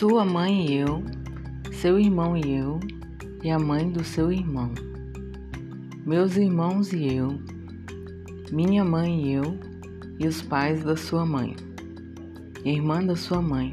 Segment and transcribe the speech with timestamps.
[0.00, 1.04] Sua mãe e eu,
[1.72, 2.80] seu irmão e eu,
[3.44, 4.72] e a mãe do seu irmão.
[6.06, 7.38] Meus irmãos e eu,
[8.50, 9.58] minha mãe e eu,
[10.18, 11.54] e os pais da sua mãe,
[12.64, 13.72] irmã da sua mãe.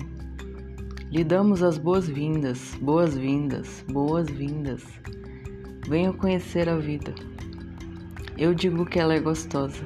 [1.10, 4.84] Lhe damos as boas-vindas, boas-vindas, boas-vindas.
[5.88, 7.16] Venham conhecer a vida.
[8.38, 9.86] Eu digo que ela é gostosa.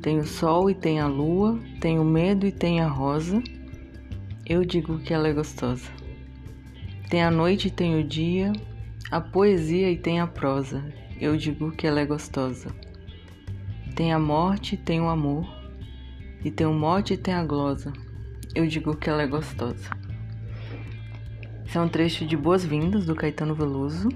[0.00, 3.42] Tem o sol e tem a lua, tem o medo e tem a rosa.
[4.50, 5.88] Eu digo que ela é gostosa.
[7.08, 8.52] Tem a noite e tem o dia,
[9.08, 10.92] a poesia e tem a prosa.
[11.20, 12.74] Eu digo que ela é gostosa.
[13.94, 15.46] Tem a morte e tem o amor,
[16.44, 17.92] e tem o mote e tem a glosa.
[18.52, 19.88] Eu digo que ela é gostosa.
[21.64, 24.08] Esse é um trecho de Boas-Vindas do Caetano Veloso.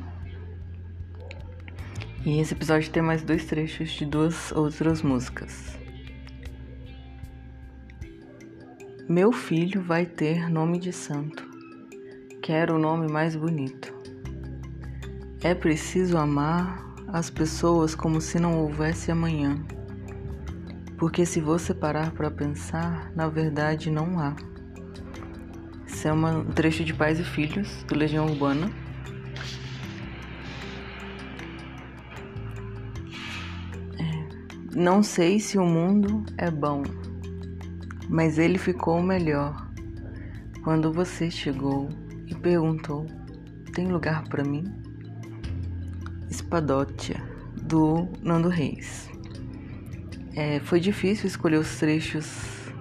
[2.26, 5.83] E esse episódio tem mais dois trechos de duas outras músicas.
[9.08, 11.46] Meu filho vai ter nome de santo.
[12.40, 13.92] Quero o nome mais bonito.
[15.42, 19.62] É preciso amar as pessoas como se não houvesse amanhã.
[20.96, 24.34] Porque se você parar para pensar, na verdade não há.
[25.86, 28.70] Esse é um trecho de Pais e Filhos, do Legião Urbana.
[33.98, 34.74] É.
[34.74, 36.82] Não sei se o mundo é bom
[38.14, 39.68] mas ele ficou melhor
[40.62, 41.88] quando você chegou
[42.28, 43.04] e perguntou:
[43.72, 44.72] Tem lugar para mim?
[46.30, 47.20] Espadotia,
[47.60, 49.10] do Nando Reis.
[50.36, 52.72] É, foi difícil escolher os trechos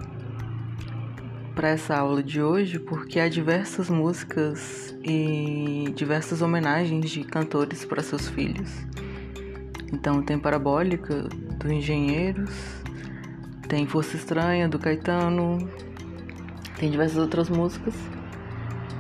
[1.56, 8.04] para essa aula de hoje porque há diversas músicas e diversas homenagens de cantores para
[8.04, 8.70] seus filhos.
[9.92, 11.24] Então tem Parabólica
[11.58, 12.83] do Engenheiros,
[13.74, 15.68] tem Força Estranha do Caetano,
[16.78, 17.96] tem diversas outras músicas.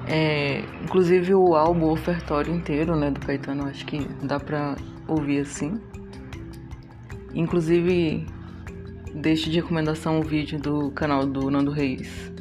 [0.08, 4.76] É, inclusive o álbum ofertório inteiro, né, do Caetano, acho que dá pra
[5.08, 5.80] ouvir assim.
[7.36, 8.26] Inclusive,
[9.14, 12.32] deixo de recomendação o vídeo do canal do Nando Reis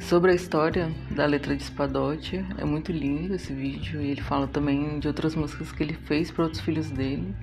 [0.00, 2.44] sobre a história da letra de Spadotti.
[2.58, 6.30] É muito lindo esse vídeo e ele fala também de outras músicas que ele fez
[6.30, 7.34] para outros filhos dele.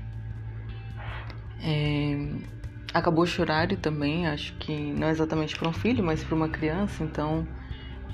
[1.63, 2.58] É,
[2.93, 7.47] acabou chorar também, acho que não exatamente para um filho, mas para uma criança, então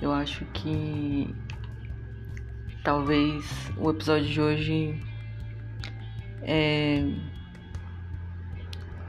[0.02, 1.34] eu acho que
[2.84, 5.02] talvez o episódio de hoje
[6.42, 7.04] é,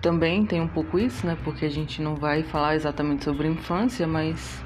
[0.01, 1.37] também tem um pouco isso, né?
[1.45, 4.63] Porque a gente não vai falar exatamente sobre infância, mas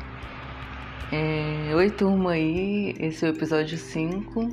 [1.11, 4.49] é, Oi turma aí, esse é o episódio 5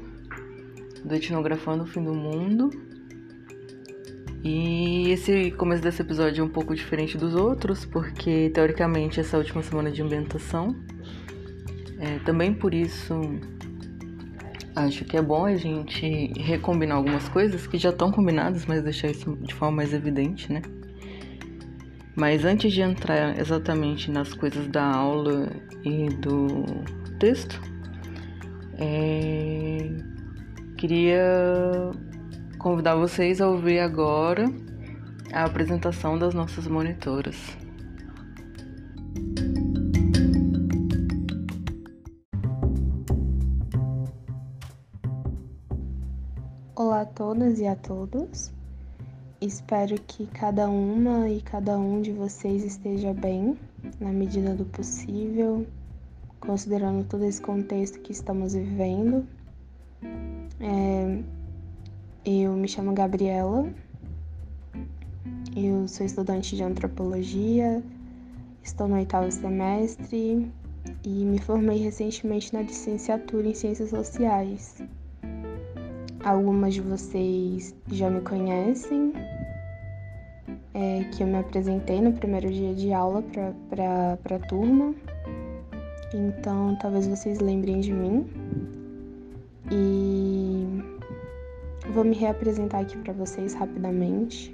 [1.03, 2.86] do Etnografando o Fim do Mundo.
[4.49, 9.61] E esse começo desse episódio é um pouco diferente dos outros, porque teoricamente essa última
[9.61, 10.73] semana de ambientação.
[11.99, 13.13] É, também por isso
[14.73, 19.11] acho que é bom a gente recombinar algumas coisas que já estão combinadas, mas deixar
[19.11, 20.61] isso de forma mais evidente, né?
[22.15, 25.51] Mas antes de entrar exatamente nas coisas da aula
[25.83, 26.63] e do
[27.19, 27.61] texto,
[28.79, 29.91] é...
[30.77, 31.91] queria
[32.67, 34.43] convidar vocês a ouvir agora
[35.31, 37.37] a apresentação das nossas monitoras.
[46.75, 48.51] Olá a todas e a todos.
[49.39, 53.57] Espero que cada uma e cada um de vocês esteja bem,
[53.97, 55.65] na medida do possível,
[56.41, 59.25] considerando todo esse contexto que estamos vivendo.
[60.59, 61.36] É,
[62.29, 63.69] eu me chamo Gabriela,
[65.55, 67.81] eu sou estudante de antropologia,
[68.61, 70.51] estou no oitavo semestre
[71.05, 74.75] e me formei recentemente na licenciatura em Ciências Sociais.
[76.21, 79.13] Algumas de vocês já me conhecem,
[80.73, 83.23] é, que eu me apresentei no primeiro dia de aula
[83.69, 84.93] para a turma,
[86.13, 88.27] então talvez vocês lembrem de mim.
[89.71, 90.56] E
[91.85, 94.51] Vou me reapresentar aqui para vocês rapidamente.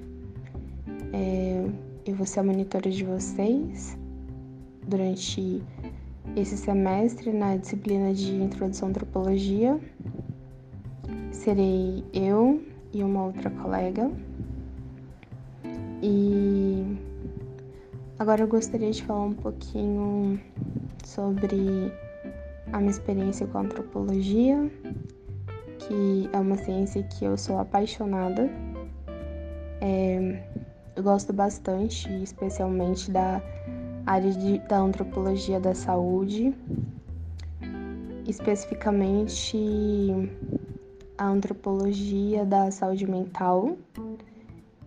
[1.12, 1.66] É,
[2.06, 3.98] eu vou ser a monitora de vocês
[4.88, 5.64] durante
[6.36, 9.80] esse semestre na disciplina de Introdução à Antropologia.
[11.32, 12.62] Serei eu
[12.94, 14.12] e uma outra colega.
[16.02, 16.98] E
[18.20, 20.40] agora eu gostaria de falar um pouquinho
[21.04, 21.92] sobre
[22.72, 24.70] a minha experiência com a antropologia
[25.88, 28.50] que é uma ciência que eu sou apaixonada.
[29.82, 30.42] É,
[30.96, 33.42] eu gosto bastante, especialmente da
[34.06, 36.54] área de, da antropologia da saúde.
[38.28, 39.58] especificamente
[41.18, 43.78] a antropologia da saúde mental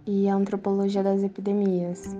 [0.06, 2.16] e a antropologia das epidemias.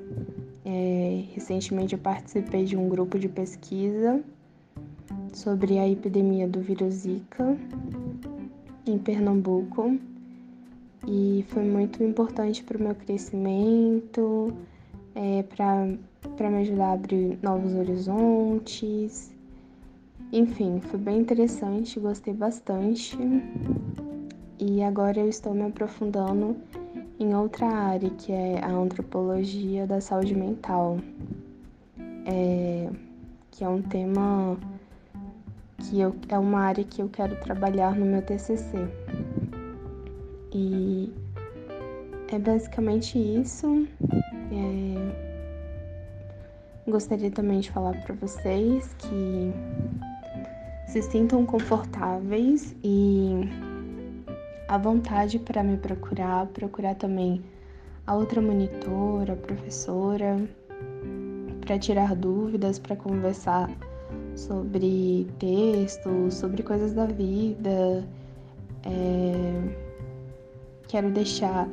[0.65, 4.23] É, recentemente eu participei de um grupo de pesquisa
[5.33, 7.57] sobre a epidemia do vírus Zika
[8.87, 9.99] em Pernambuco
[11.07, 14.53] e foi muito importante para o meu crescimento,
[15.15, 19.33] é, para me ajudar a abrir novos horizontes.
[20.33, 23.17] Enfim, foi bem interessante, gostei bastante.
[24.59, 26.57] E agora eu estou me aprofundando
[27.21, 30.99] em outra área, que é a antropologia da saúde mental,
[32.27, 32.91] é,
[33.51, 34.59] que é um tema
[35.79, 38.89] que eu, é uma área que eu quero trabalhar no meu TCC.
[40.53, 41.13] E
[42.33, 43.87] é basicamente isso.
[44.53, 45.27] É...
[46.89, 49.53] Gostaria também de falar para vocês que
[50.87, 53.49] se sintam confortáveis e
[54.69, 57.43] à vontade para me procurar, procurar também
[58.07, 60.37] a outra monitora, a professora,
[61.61, 63.69] para tirar dúvidas, para conversar
[64.37, 68.05] sobre textos, sobre coisas da vida.
[68.85, 69.87] É...
[70.89, 71.69] Quero deixar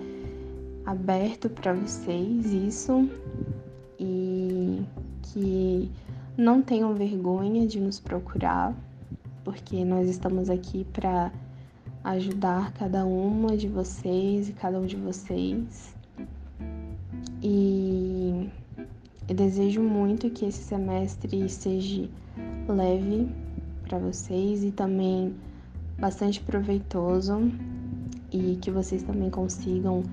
[0.86, 3.08] aberto para vocês isso
[4.00, 4.82] e
[5.22, 5.92] que
[6.36, 8.76] não tenham vergonha de nos procurar,
[9.44, 11.32] porque nós estamos aqui para
[12.04, 15.94] ajudar cada uma de vocês e cada um de vocês.
[17.42, 18.50] E
[19.28, 22.10] eu desejo muito que esse semestre seja
[22.68, 23.28] leve
[23.88, 25.36] para vocês e também
[26.00, 27.52] bastante proveitoso
[28.32, 30.04] e que vocês também consigam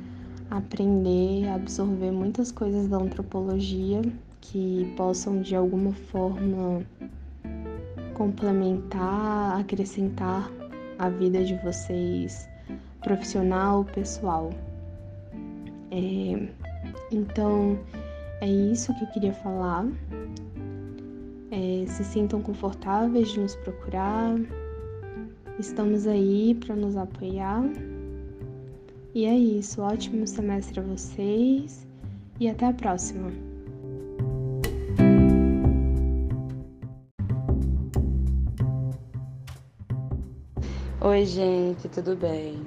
[0.51, 4.03] aprender, absorver muitas coisas da antropologia
[4.41, 6.83] que possam de alguma forma
[8.15, 10.51] complementar, acrescentar
[10.99, 12.49] a vida de vocês
[13.01, 14.51] profissional, pessoal.
[15.91, 16.49] É,
[17.11, 17.79] então
[18.41, 19.87] é isso que eu queria falar.
[21.53, 24.39] É, se sintam confortáveis de nos procurar.
[25.59, 27.65] Estamos aí para nos apoiar.
[29.13, 29.83] E é isso.
[29.83, 31.85] Ótimo semestre a vocês
[32.39, 33.33] e até a próxima.
[41.01, 42.63] Oi, gente, tudo bem?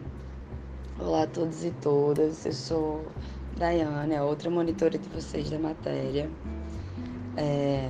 [1.00, 2.45] Olá a todos e todas.
[2.45, 3.06] Eu sou
[3.57, 6.30] Daiane, a outra monitora de vocês da matéria.
[7.38, 7.89] É...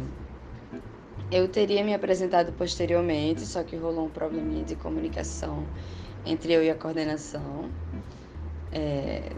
[1.34, 5.66] Eu teria me apresentado posteriormente, só que rolou um probleminha de comunicação
[6.24, 7.72] entre eu e a coordenação.
[8.72, 9.32] É,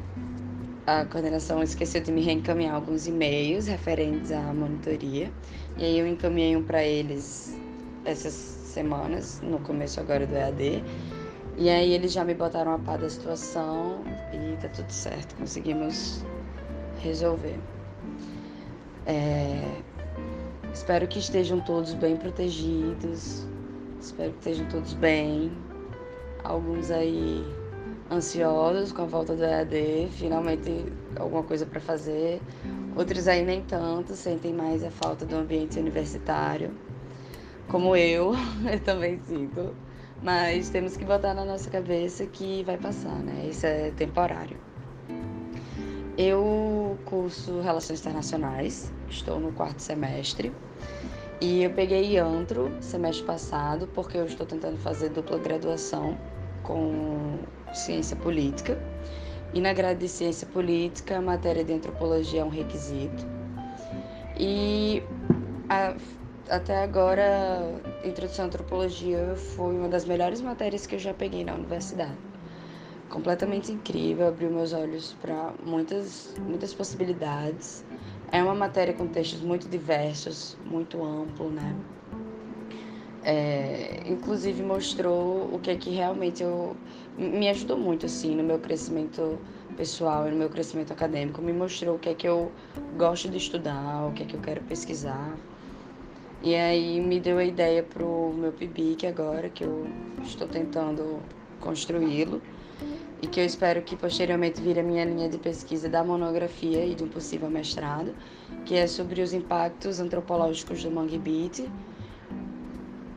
[0.86, 5.32] a coordenação esqueceu de me reencaminhar alguns e-mails referentes à monitoria.
[5.78, 7.58] E aí eu encaminhei um para eles
[8.04, 10.84] essas semanas, no começo agora do EAD.
[11.58, 14.04] E aí eles já me botaram a par da situação
[14.34, 16.26] e tá tudo certo, conseguimos
[17.02, 17.58] resolver.
[19.06, 19.64] É,
[20.76, 23.48] espero que estejam todos bem protegidos,
[24.02, 25.50] espero que estejam todos bem.
[26.44, 27.44] Alguns aí
[28.12, 30.86] ansiosos com a volta do EAD, finalmente
[31.18, 32.42] alguma coisa para fazer.
[32.94, 36.72] Outros aí nem tanto, sentem mais a falta do ambiente universitário,
[37.70, 38.34] como eu,
[38.70, 39.74] eu também sinto.
[40.22, 43.48] Mas temos que botar na nossa cabeça que vai passar, né?
[43.50, 44.58] Isso é temporário.
[46.18, 50.52] Eu curso Relações Internacionais, estou no quarto semestre.
[51.42, 56.18] E eu peguei antro semestre passado porque eu estou tentando fazer dupla graduação
[56.64, 57.38] com
[57.74, 58.80] ciência política.
[59.54, 63.26] E na grade de ciência política, a matéria de antropologia é um requisito.
[64.38, 65.04] E
[65.70, 65.96] a,
[66.50, 71.56] até agora, introdução à antropologia foi uma das melhores matérias que eu já peguei na
[71.56, 72.25] universidade.
[73.16, 77.82] Completamente incrível, abriu meus olhos para muitas, muitas possibilidades.
[78.30, 81.74] É uma matéria com textos muito diversos, muito amplo, né?
[83.24, 86.76] É, inclusive mostrou o que é que realmente eu
[87.18, 89.40] me ajudou muito assim no meu crescimento
[89.78, 92.52] pessoal e no meu crescimento acadêmico me mostrou o que é que eu
[92.98, 95.38] gosto de estudar o que é que eu quero pesquisar
[96.44, 99.88] e aí me deu a ideia pro meu PIBIC agora que eu
[100.22, 101.20] estou tentando
[101.62, 102.42] construí-lo
[103.22, 106.96] e que eu espero que posteriormente vire a minha linha de pesquisa da monografia e
[106.96, 108.14] de um possível mestrado
[108.66, 111.70] que é sobre os impactos antropológicos do Mangue Beat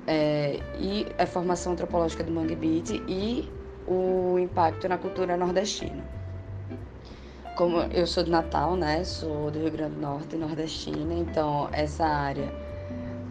[0.06, 3.50] é, e a formação antropológica do Mangue Beat e
[3.86, 6.02] o impacto na cultura nordestina.
[7.56, 9.02] Como eu sou de Natal, né?
[9.02, 12.48] Sou do Rio Grande do Norte, nordestina, então essa área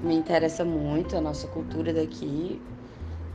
[0.03, 2.61] me interessa muito, a nossa cultura daqui.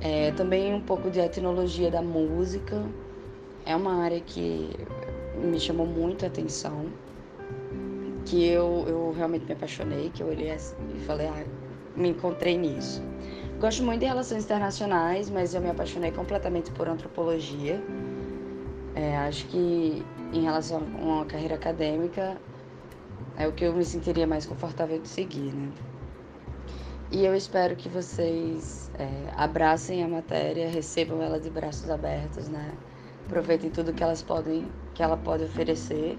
[0.02, 2.82] É, também um pouco de etnologia da música.
[3.64, 4.70] É uma área que
[5.36, 6.86] me chamou muito a atenção,
[8.26, 11.44] que eu, eu realmente me apaixonei, que eu olhei assim e falei, ah,
[11.94, 13.00] me encontrei nisso.
[13.60, 17.80] Gosto muito de relações internacionais, mas eu me apaixonei completamente por antropologia.
[18.96, 22.36] É, acho que em relação a uma carreira acadêmica
[23.36, 25.70] é o que eu me sentiria mais confortável de seguir, né?
[27.12, 32.72] E eu espero que vocês é, abracem a matéria, recebam ela de braços abertos, né?
[33.26, 36.18] Aproveitem tudo que elas podem, que ela pode oferecer,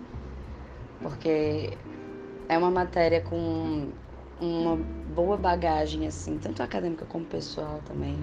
[1.01, 1.75] porque
[2.47, 3.89] é uma matéria com
[4.39, 4.75] uma
[5.15, 8.15] boa bagagem, assim, tanto acadêmica como pessoal também.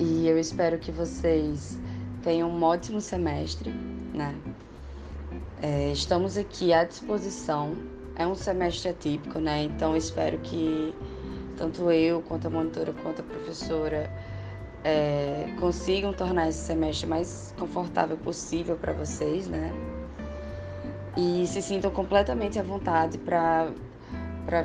[0.00, 1.78] E eu espero que vocês
[2.24, 3.70] tenham um ótimo semestre,
[4.12, 4.34] né?
[5.62, 7.76] É, estamos aqui à disposição.
[8.22, 9.64] É um semestre atípico, né?
[9.64, 10.94] Então espero que
[11.56, 14.08] tanto eu, quanto a monitora, quanto a professora
[14.84, 19.72] é, consigam tornar esse semestre mais confortável possível para vocês, né?
[21.16, 23.72] E se sintam completamente à vontade para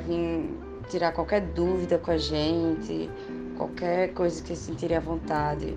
[0.06, 0.56] vir
[0.88, 3.10] tirar qualquer dúvida com a gente,
[3.56, 5.76] qualquer coisa que sentirem à vontade,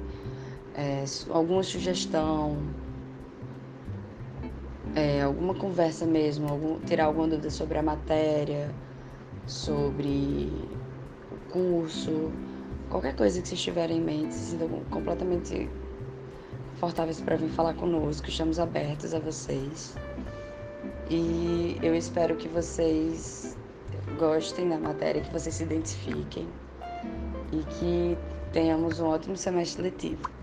[0.76, 2.60] é, alguma sugestão,
[4.96, 8.74] é, alguma conversa mesmo, algum, tirar alguma dúvida sobre a matéria,
[9.46, 10.52] sobre
[11.32, 12.32] o curso,
[12.90, 15.70] qualquer coisa que vocês tiverem em mente, se sintam completamente
[16.74, 19.96] confortáveis para vir falar conosco, estamos abertos a vocês.
[21.10, 23.58] E eu espero que vocês
[24.18, 26.48] gostem da matéria, que vocês se identifiquem
[27.52, 28.18] e que
[28.52, 30.41] tenhamos um ótimo semestre letivo.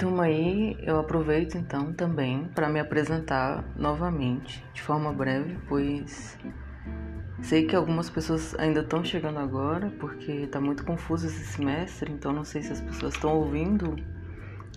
[0.00, 6.38] Turma aí, eu aproveito então também para me apresentar novamente, de forma breve, pois
[7.42, 12.32] sei que algumas pessoas ainda estão chegando agora, porque está muito confuso esse semestre, então
[12.32, 13.94] não sei se as pessoas estão ouvindo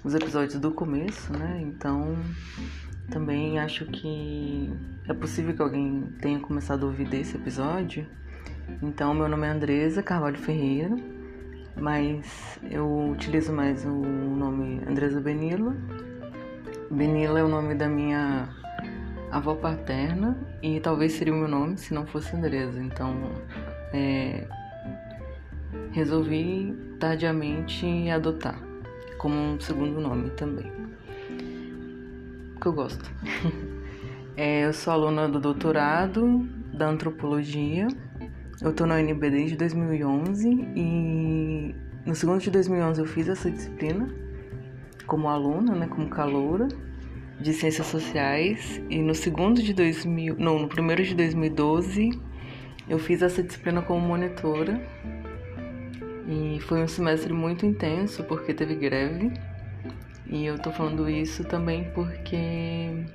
[0.03, 1.62] os episódios do começo, né?
[1.62, 2.18] Então
[3.10, 4.74] também acho que
[5.08, 8.06] é possível que alguém tenha começado a ouvir desse episódio.
[8.82, 10.98] Então, meu nome é Andresa Carvalho Ferreira,
[11.75, 15.75] mas eu utilizo mais o nome Andresa Benila.
[16.89, 18.50] Benila é o nome da minha
[19.32, 22.82] avó paterna e talvez seria o meu nome se não fosse Andresa.
[22.82, 23.32] Então,
[23.92, 24.48] é,
[25.92, 28.58] resolvi tardiamente adotar
[29.18, 30.72] como um segundo nome também.
[32.62, 33.10] Que eu gosto.
[34.38, 37.88] é, eu sou aluna do doutorado da antropologia.
[38.63, 44.10] Eu tô na UNB desde 2011 e no segundo de 2011 eu fiz essa disciplina
[45.05, 46.70] como aluna, né, como caloura
[47.41, 52.12] de ciências sociais e no segundo de 2000, não, no primeiro de 2012
[52.88, 54.82] eu fiz essa disciplina como monitora
[56.25, 59.34] e foi um semestre muito intenso porque teve greve.
[60.25, 63.05] E eu tô falando isso também porque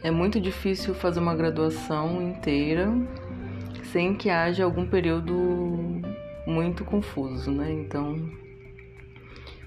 [0.00, 2.88] é muito difícil fazer uma graduação inteira
[3.92, 5.34] sem que haja algum período
[6.46, 7.72] muito confuso, né?
[7.72, 8.30] Então,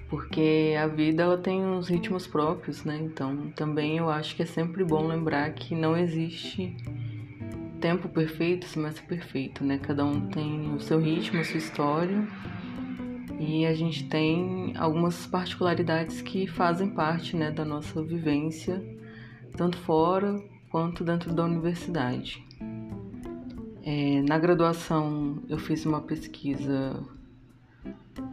[0.08, 2.98] porque a vida ela tem uns ritmos próprios, né?
[3.02, 6.76] Então, também eu acho que é sempre bom lembrar que não existe
[7.80, 9.78] tempo perfeito, semestre perfeito, né?
[9.78, 12.26] Cada um tem o seu ritmo, a sua história.
[13.38, 18.82] E a gente tem algumas particularidades que fazem parte, né, da nossa vivência,
[19.56, 20.40] tanto fora
[20.70, 22.42] quanto dentro da universidade.
[23.86, 27.04] É, na graduação, eu fiz uma pesquisa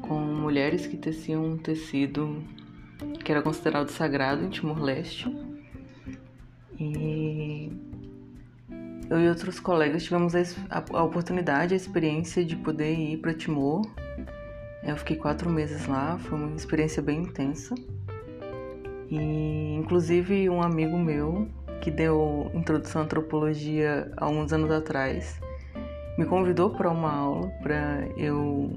[0.02, 2.42] com mulheres que teciam um tecido
[3.22, 5.30] que era considerado sagrado em Timor-Leste.
[6.80, 7.70] E
[9.10, 10.34] eu e outros colegas tivemos
[10.70, 13.86] a, oportunidade, a experiência de poder ir para Timor.
[14.82, 17.76] Eu fiquei quatro meses lá, foi uma experiência bem intensa.
[19.10, 21.50] E inclusive um amigo meu
[21.82, 25.40] que deu introdução à antropologia há alguns anos atrás
[26.18, 28.72] me convidou para uma aula para eu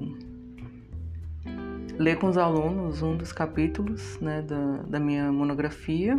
[1.97, 6.17] ler com os alunos um dos capítulos né, da, da minha monografia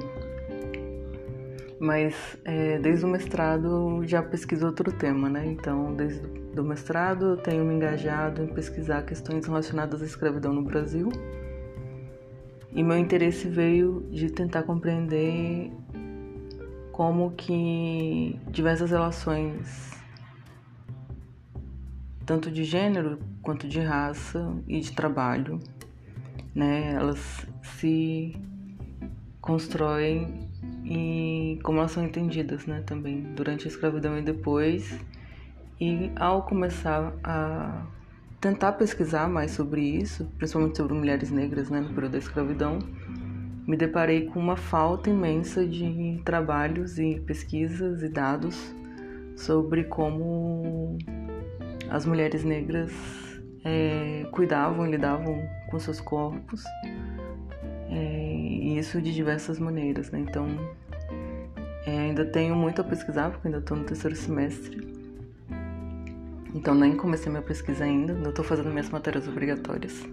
[1.78, 5.46] mas é, desde o mestrado já pesquiso outro tema, né?
[5.46, 6.22] Então, desde
[6.58, 11.10] o mestrado eu tenho me engajado em pesquisar questões relacionadas à escravidão no Brasil.
[12.72, 15.70] E meu interesse veio de tentar compreender
[16.96, 19.92] como que diversas relações,
[22.24, 25.60] tanto de gênero quanto de raça e de trabalho,
[26.54, 28.34] né, elas se
[29.42, 30.48] constroem
[30.86, 34.98] e como elas são entendidas, né, também durante a escravidão e depois.
[35.78, 37.84] E ao começar a
[38.40, 42.78] tentar pesquisar mais sobre isso, principalmente sobre mulheres negras, né, no período da escravidão,
[43.66, 48.74] me deparei com uma falta imensa de trabalhos e pesquisas e dados
[49.36, 50.96] sobre como
[51.90, 52.92] as mulheres negras
[53.64, 56.64] é, cuidavam e lidavam com seus corpos,
[57.90, 60.10] é, e isso de diversas maneiras.
[60.10, 60.20] Né?
[60.20, 60.46] Então,
[61.84, 64.86] é, ainda tenho muito a pesquisar, porque ainda estou no terceiro semestre.
[66.54, 70.08] Então, nem comecei minha pesquisa ainda, ainda estou fazendo minhas matérias obrigatórias.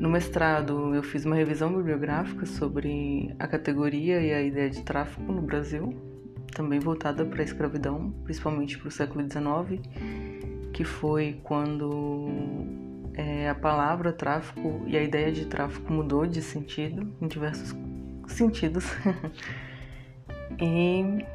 [0.00, 5.30] No mestrado, eu fiz uma revisão bibliográfica sobre a categoria e a ideia de tráfico
[5.30, 5.94] no Brasil,
[6.54, 9.78] também voltada para a escravidão, principalmente para o século XIX,
[10.72, 12.30] que foi quando
[13.12, 17.76] é, a palavra tráfico e a ideia de tráfico mudou de sentido, em diversos
[18.26, 18.86] sentidos.
[20.58, 21.26] e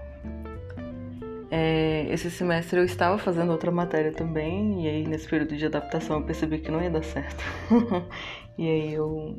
[1.58, 6.20] é, esse semestre eu estava fazendo outra matéria também, e aí nesse período de adaptação
[6.20, 7.42] eu percebi que não ia dar certo.
[8.60, 9.38] e aí eu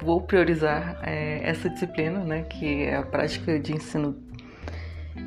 [0.00, 4.16] vou priorizar é, essa disciplina, né, que é a prática de ensino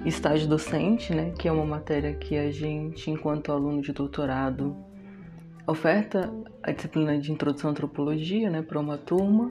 [0.04, 4.76] estágio docente, né, que é uma matéria que a gente, enquanto aluno de doutorado,
[5.68, 9.48] oferta a disciplina de introdução à antropologia, né, para uma turma.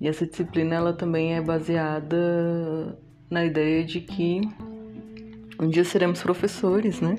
[0.00, 2.96] E essa disciplina ela também é baseada
[3.28, 4.40] na ideia de que
[5.60, 7.18] um dia seremos professores, né?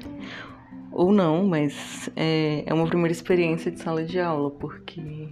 [0.91, 5.29] Ou não, mas é, é uma primeira experiência de sala de aula, porque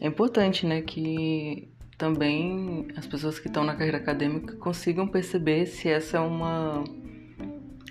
[0.00, 1.68] é importante, né, que
[1.98, 6.84] também as pessoas que estão na carreira acadêmica consigam perceber se essa é uma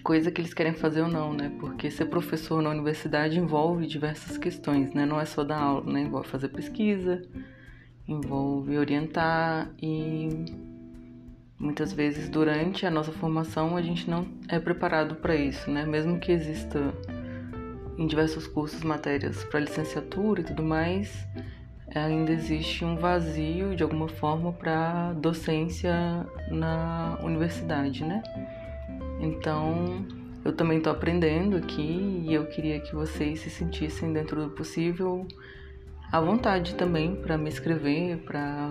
[0.03, 1.51] coisa que eles querem fazer ou não, né?
[1.59, 5.05] Porque ser professor na universidade envolve diversas questões, né?
[5.05, 6.01] Não é só dar aula, né?
[6.01, 7.21] Envolve fazer pesquisa,
[8.07, 10.45] envolve orientar e
[11.61, 15.85] muitas vezes durante a nossa formação a gente não é preparado para isso, né?
[15.85, 16.91] Mesmo que exista
[17.97, 21.27] em diversos cursos matérias para licenciatura e tudo mais,
[21.93, 25.93] ainda existe um vazio de alguma forma para docência
[26.49, 28.23] na universidade, né?
[29.19, 30.03] Então,
[30.43, 35.27] eu também estou aprendendo aqui e eu queria que vocês se sentissem dentro do possível
[36.11, 38.69] à vontade também para me escrever, para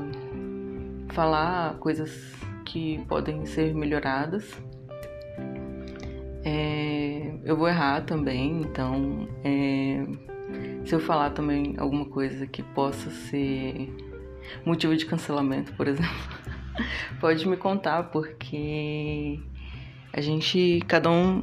[1.12, 4.56] falar coisas que podem ser melhoradas.
[6.44, 10.06] É, eu vou errar também, então é,
[10.84, 13.92] se eu falar também alguma coisa que possa ser
[14.64, 16.14] motivo de cancelamento, por exemplo,
[17.20, 19.40] pode me contar, porque
[20.12, 21.42] a gente, cada um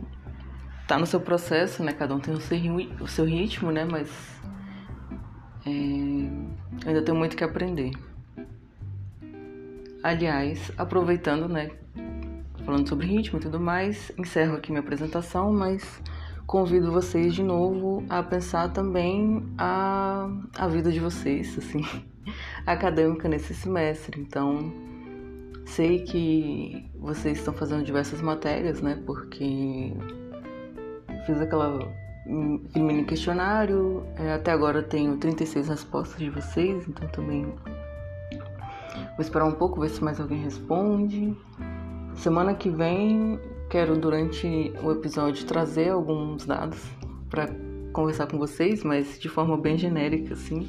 [0.87, 1.91] tá no seu processo, né?
[1.91, 2.57] Cada um tem o seu,
[3.01, 3.85] o seu ritmo, né?
[3.85, 4.41] Mas
[5.65, 7.91] é, ainda tenho muito que aprender.
[10.07, 11.69] Aliás, aproveitando, né?
[12.65, 16.01] Falando sobre ritmo e tudo mais, encerro aqui minha apresentação, mas
[16.45, 21.85] convido vocês de novo a pensar também a, a vida de vocês, assim,
[22.65, 24.21] acadêmica nesse semestre.
[24.21, 24.71] Então,
[25.65, 29.03] sei que vocês estão fazendo diversas matérias, né?
[29.05, 29.91] Porque
[31.25, 31.79] fiz aquela
[32.69, 37.53] aquele mini questionário, é, até agora tenho 36 respostas de vocês, então também
[39.17, 41.35] vou esperar um pouco ver se mais alguém responde.
[42.15, 46.81] Semana que vem Quero durante o episódio trazer alguns dados
[47.29, 47.49] para
[47.91, 50.65] conversar com vocês, mas de forma bem genérica, assim,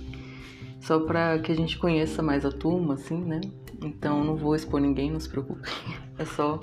[0.81, 3.41] só para que a gente conheça mais a turma, assim, né?
[3.85, 5.73] Então não vou expor ninguém, não se preocupem.
[6.19, 6.59] É só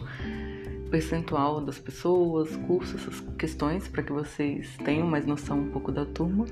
[0.91, 6.05] percentual das pessoas, curso, essas questões para que vocês tenham mais noção um pouco da
[6.05, 6.43] turma.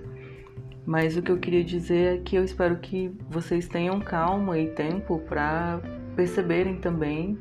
[0.85, 4.67] Mas o que eu queria dizer é que eu espero que vocês tenham calma e
[4.67, 5.79] tempo para
[6.15, 7.37] perceberem também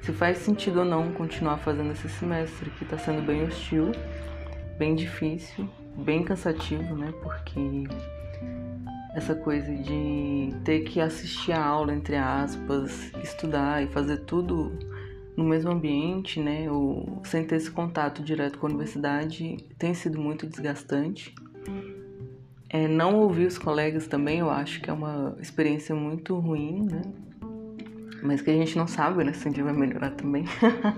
[0.00, 3.90] se faz sentido ou não continuar fazendo esse semestre, que está sendo bem hostil,
[4.78, 7.12] bem difícil, bem cansativo, né?
[7.22, 7.84] Porque
[9.14, 14.76] essa coisa de ter que assistir a aula, entre aspas, estudar e fazer tudo
[15.36, 16.70] no mesmo ambiente, né?
[16.70, 21.34] Ou sem ter esse contato direto com a universidade, tem sido muito desgastante.
[22.74, 27.02] É, não ouvir os colegas também, eu acho que é uma experiência muito ruim, né?
[28.20, 30.44] mas que a gente não sabe, né, se um dia vai melhorar também.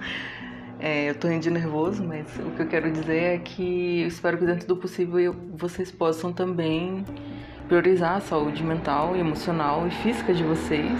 [0.80, 4.38] é, eu tô indo nervoso, mas o que eu quero dizer é que eu espero
[4.38, 7.04] que dentro do possível eu, vocês possam também
[7.68, 10.98] priorizar a saúde mental, emocional e física de vocês,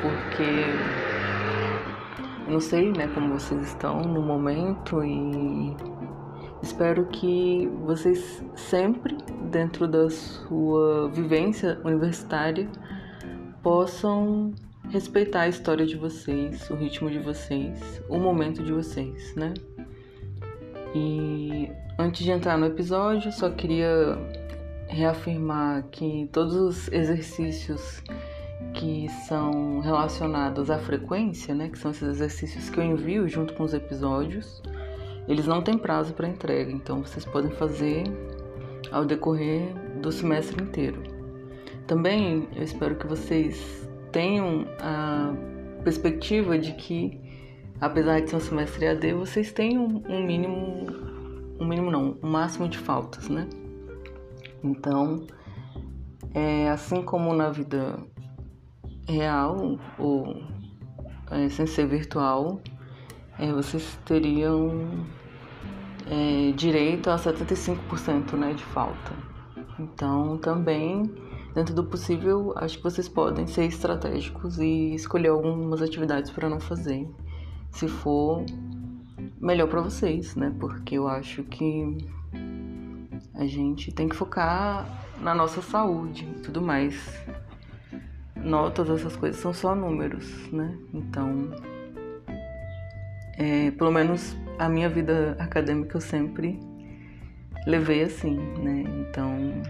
[0.00, 0.64] porque
[2.46, 5.74] eu não sei, né, como vocês estão no momento e
[6.62, 9.16] espero que vocês sempre
[9.50, 12.68] dentro da sua vivência universitária
[13.62, 14.52] possam
[14.90, 19.52] respeitar a história de vocês, o ritmo de vocês, o momento de vocês, né?
[20.94, 24.16] E antes de entrar no episódio, só queria
[24.88, 28.02] reafirmar que todos os exercícios
[28.72, 33.64] que são relacionados à frequência, né, que são esses exercícios que eu envio junto com
[33.64, 34.62] os episódios,
[35.28, 38.04] eles não têm prazo para entrega, então vocês podem fazer
[38.90, 41.02] ao decorrer do semestre inteiro.
[41.86, 45.34] Também eu espero que vocês tenham a
[45.84, 47.20] perspectiva de que,
[47.80, 50.86] apesar de ser um semestre AD, vocês tenham um mínimo,
[51.60, 53.46] um mínimo não, um máximo de faltas, né?
[54.64, 55.26] Então,
[56.34, 57.98] é, assim como na vida
[59.06, 60.42] real ou
[61.30, 62.60] é, sem ser virtual,
[63.38, 65.06] é, vocês teriam
[66.10, 69.12] é, direito a 75% né, de falta.
[69.78, 71.12] Então, também,
[71.54, 76.58] dentro do possível, acho que vocês podem ser estratégicos e escolher algumas atividades para não
[76.58, 77.08] fazer,
[77.70, 78.44] se for
[79.40, 80.52] melhor para vocês, né?
[80.58, 81.96] Porque eu acho que
[83.34, 84.86] a gente tem que focar
[85.20, 86.96] na nossa saúde e tudo mais.
[88.34, 90.76] Notas, essas coisas são só números, né?
[90.92, 91.50] Então,
[93.36, 96.58] é, pelo menos a minha vida acadêmica eu sempre
[97.66, 98.84] levei assim, né?
[98.86, 99.62] Então,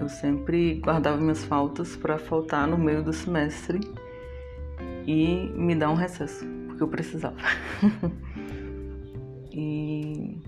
[0.00, 3.80] eu sempre guardava minhas faltas para faltar no meio do semestre
[5.06, 7.36] e me dar um recesso, porque eu precisava.
[9.52, 10.38] e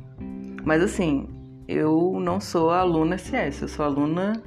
[0.65, 1.29] mas assim,
[1.67, 4.41] eu não sou aluna SS, eu sou aluna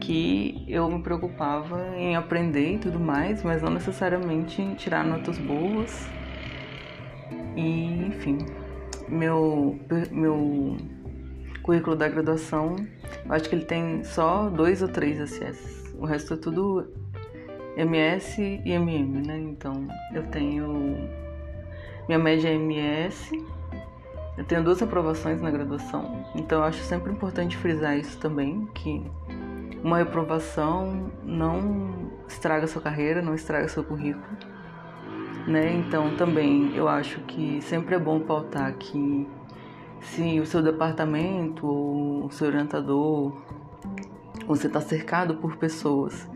[0.00, 5.38] que eu me preocupava em aprender e tudo mais, mas não necessariamente em tirar notas
[5.38, 6.08] boas.
[7.58, 8.38] E, enfim,
[9.08, 9.78] meu,
[10.10, 10.76] meu
[11.62, 12.76] currículo da graduação,
[13.28, 15.94] acho que ele tem só dois ou três SS.
[15.98, 16.86] O resto é tudo
[17.76, 19.38] MS e MM, né?
[19.38, 20.96] Então, eu tenho.
[22.06, 23.30] Minha média é MS
[24.38, 29.04] eu tenho duas aprovações na graduação, então eu acho sempre importante frisar isso também, que
[29.82, 34.24] uma reprovação não estraga sua carreira, não estraga seu currículo.
[35.48, 35.72] Né?
[35.76, 39.26] Então também eu acho que sempre é bom pautar que
[40.00, 43.32] se o seu departamento ou o seu orientador
[44.46, 46.28] você está cercado por pessoas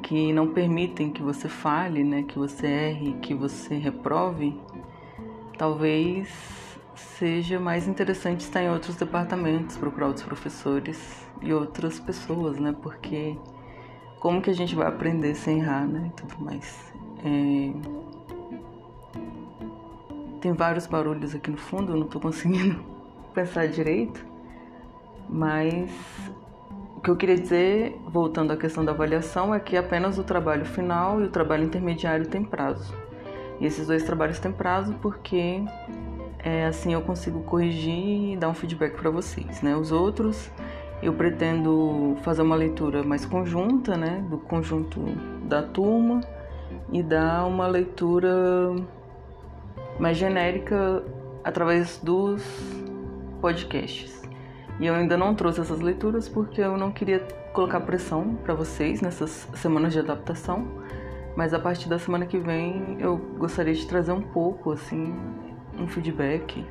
[0.00, 4.56] que não permitem que você fale, né, que você erre, que você reprove,
[5.58, 6.28] talvez
[6.94, 12.74] seja mais interessante estar em outros departamentos, procurar outros professores e outras pessoas, né?
[12.80, 13.36] Porque
[14.18, 16.10] como que a gente vai aprender sem errar, né?
[16.12, 16.92] E tudo mais.
[17.24, 18.19] É...
[20.40, 22.82] Tem vários barulhos aqui no fundo, eu não tô conseguindo
[23.34, 24.24] pensar direito,
[25.28, 25.90] mas
[26.96, 30.64] o que eu queria dizer, voltando à questão da avaliação, é que apenas o trabalho
[30.64, 32.94] final e o trabalho intermediário têm prazo.
[33.60, 35.62] E esses dois trabalhos têm prazo porque
[36.38, 39.76] é, assim eu consigo corrigir e dar um feedback para vocês, né?
[39.76, 40.50] Os outros
[41.02, 45.00] eu pretendo fazer uma leitura mais conjunta, né, do conjunto
[45.44, 46.20] da turma
[46.92, 48.74] e dar uma leitura
[50.00, 51.04] mais genérica
[51.44, 52.42] através dos
[53.40, 54.22] podcasts.
[54.80, 57.20] E eu ainda não trouxe essas leituras porque eu não queria
[57.52, 60.66] colocar pressão para vocês nessas semanas de adaptação,
[61.36, 65.14] mas a partir da semana que vem eu gostaria de trazer um pouco assim
[65.78, 66.66] um feedback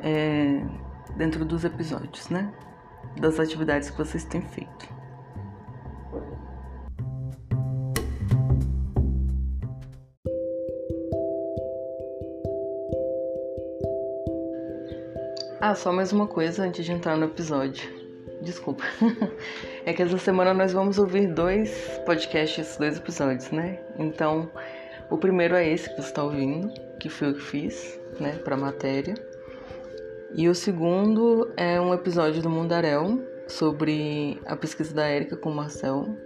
[0.00, 0.62] é,
[1.16, 2.52] dentro dos episódios, né?
[3.18, 4.95] Das atividades que vocês têm feito.
[15.68, 17.90] Ah, só mais uma coisa antes de entrar no episódio.
[18.40, 18.84] Desculpa.
[19.84, 23.80] é que essa semana nós vamos ouvir dois podcasts, dois episódios, né?
[23.98, 24.48] Então,
[25.10, 28.54] o primeiro é esse que você está ouvindo, que foi eu que fiz, né, para
[28.54, 29.14] a matéria.
[30.36, 35.54] E o segundo é um episódio do Mundaréu sobre a pesquisa da Érica com o
[35.56, 36.16] Marcel,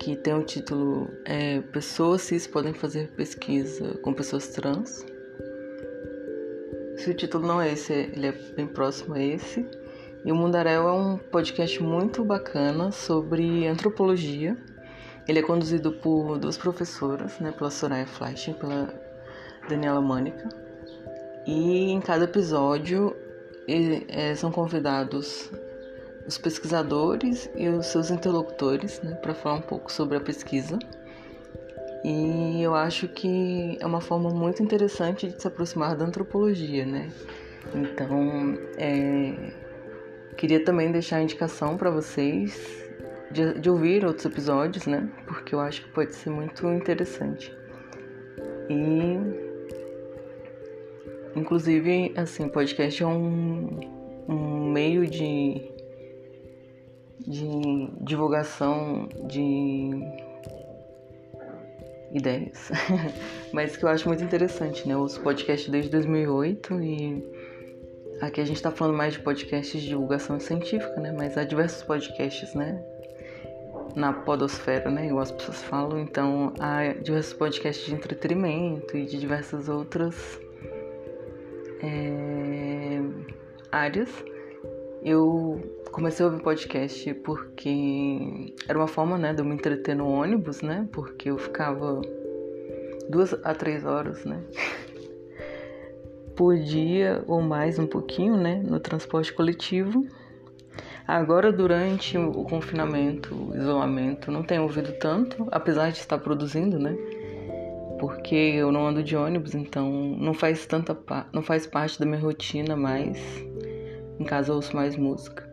[0.00, 5.06] que tem o título é, Pessoas cis podem fazer pesquisa com pessoas trans.
[6.98, 9.66] Se o título não é esse, ele é bem próximo a esse.
[10.24, 14.56] E o Mundaréu é um podcast muito bacana sobre antropologia
[15.28, 18.88] ele é conduzido por duas professoras, né, pela Soraya Fleisch e pela
[19.68, 20.48] Daniela Mânica.
[21.46, 23.14] E em cada episódio
[24.08, 25.52] é, são convidados
[26.26, 30.78] os pesquisadores e os seus interlocutores né, para falar um pouco sobre a pesquisa.
[32.04, 37.10] E eu acho que é uma forma muito interessante de se aproximar da antropologia, né?
[37.74, 39.52] Então, é,
[40.36, 42.86] queria também deixar a indicação para vocês
[43.30, 45.08] de, de ouvir outros episódios, né?
[45.26, 47.52] Porque eu acho que pode ser muito interessante.
[48.70, 49.48] E
[51.34, 53.80] inclusive, assim, podcast é um,
[54.28, 55.70] um meio de,
[57.26, 59.90] de divulgação de
[62.12, 62.70] ideias,
[63.52, 64.94] mas que eu acho muito interessante, né?
[64.94, 67.22] Eu ouço podcast desde 2008 e
[68.20, 71.12] aqui a gente tá falando mais de podcasts de divulgação científica, né?
[71.16, 72.82] Mas há diversos podcasts, né?
[73.94, 75.06] Na podosfera, né?
[75.06, 75.98] Igual as pessoas falam.
[75.98, 80.40] Então, há diversos podcasts de entretenimento e de diversas outras
[81.82, 83.00] é,
[83.70, 84.08] áreas.
[85.02, 90.08] Eu comecei a ouvir podcast porque era uma forma, né, de eu me entreter no
[90.08, 90.88] ônibus, né?
[90.92, 92.00] Porque eu ficava
[93.08, 94.40] duas a três horas, né?
[96.36, 98.62] Por dia ou mais um pouquinho, né?
[98.64, 100.06] No transporte coletivo.
[101.06, 106.94] Agora, durante o confinamento, o isolamento, não tenho ouvido tanto, apesar de estar produzindo, né?
[107.98, 110.96] Porque eu não ando de ônibus, então não faz tanta
[111.32, 113.18] não faz parte da minha rotina mais.
[114.20, 115.47] Em casa eu ouço mais música.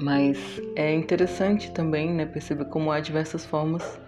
[0.00, 0.38] Mas
[0.76, 4.00] é interessante também, né, perceber como há diversas formas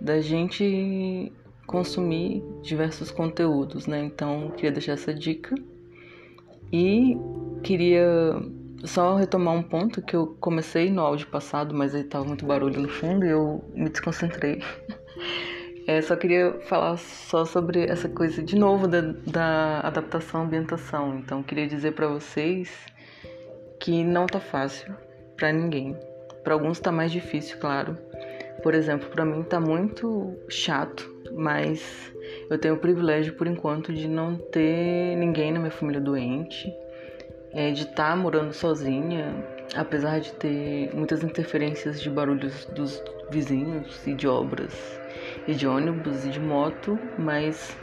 [0.00, 1.32] da gente
[1.66, 4.04] consumir diversos conteúdos, né?
[4.04, 5.54] Então, queria deixar essa dica.
[6.72, 7.16] E
[7.62, 8.06] queria
[8.84, 12.80] só retomar um ponto que eu comecei no áudio passado, mas aí tava muito barulho
[12.80, 14.62] no fundo e eu me desconcentrei.
[15.86, 21.18] É, só queria falar só sobre essa coisa de novo da, da adaptação ambientação.
[21.18, 22.70] Então, queria dizer para vocês
[23.80, 24.94] que não tá fácil
[25.36, 25.96] para ninguém.
[26.44, 27.98] Para alguns tá mais difícil, claro.
[28.62, 32.12] Por exemplo, para mim tá muito chato, mas
[32.50, 36.72] eu tenho o privilégio por enquanto de não ter ninguém na minha família doente,
[37.52, 39.34] é, de estar tá morando sozinha,
[39.74, 45.00] apesar de ter muitas interferências de barulhos dos vizinhos e de obras
[45.48, 47.76] e de ônibus e de moto, mas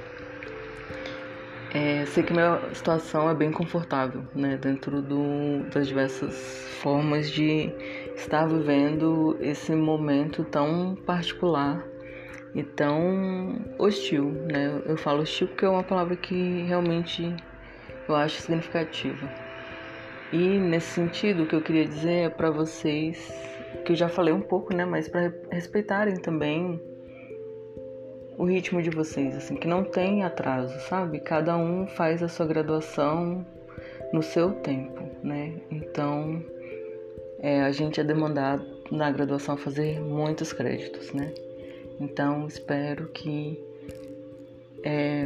[1.74, 6.34] é, sei que minha situação é bem confortável, né, dentro do, das diversas
[6.82, 7.72] formas de
[8.16, 11.86] estar vivendo esse momento tão particular
[12.56, 14.82] e tão hostil, né?
[14.86, 17.36] Eu falo hostil porque é uma palavra que realmente
[18.08, 19.30] eu acho significativa.
[20.32, 23.32] E nesse sentido, o que eu queria dizer é para vocês,
[23.86, 26.82] que eu já falei um pouco, né, mas para respeitarem também
[28.38, 31.20] o ritmo de vocês, assim, que não tem atraso, sabe?
[31.20, 33.46] Cada um faz a sua graduação
[34.14, 35.54] no seu tempo, né?
[35.72, 36.44] Então,
[37.40, 41.34] é, a gente é demandado na graduação a fazer muitos créditos, né?
[42.00, 43.60] Então, espero que
[44.84, 45.26] é,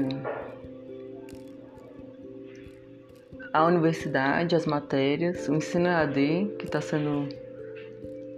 [3.53, 7.27] a universidade, as matérias, o ensino AD, que está sendo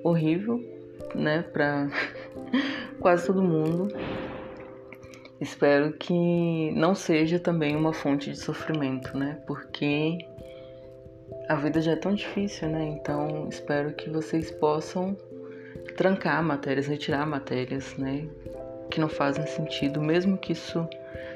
[0.03, 0.59] horrível,
[1.13, 1.89] né, para
[2.99, 3.87] quase todo mundo,
[5.43, 9.41] Espero que não seja também uma fonte de sofrimento, né?
[9.45, 10.17] Porque
[11.49, 12.85] a vida já é tão difícil, né?
[12.85, 15.17] Então espero que vocês possam
[15.97, 18.25] trancar matérias, retirar matérias, né?
[18.89, 20.87] Que não fazem sentido, mesmo que isso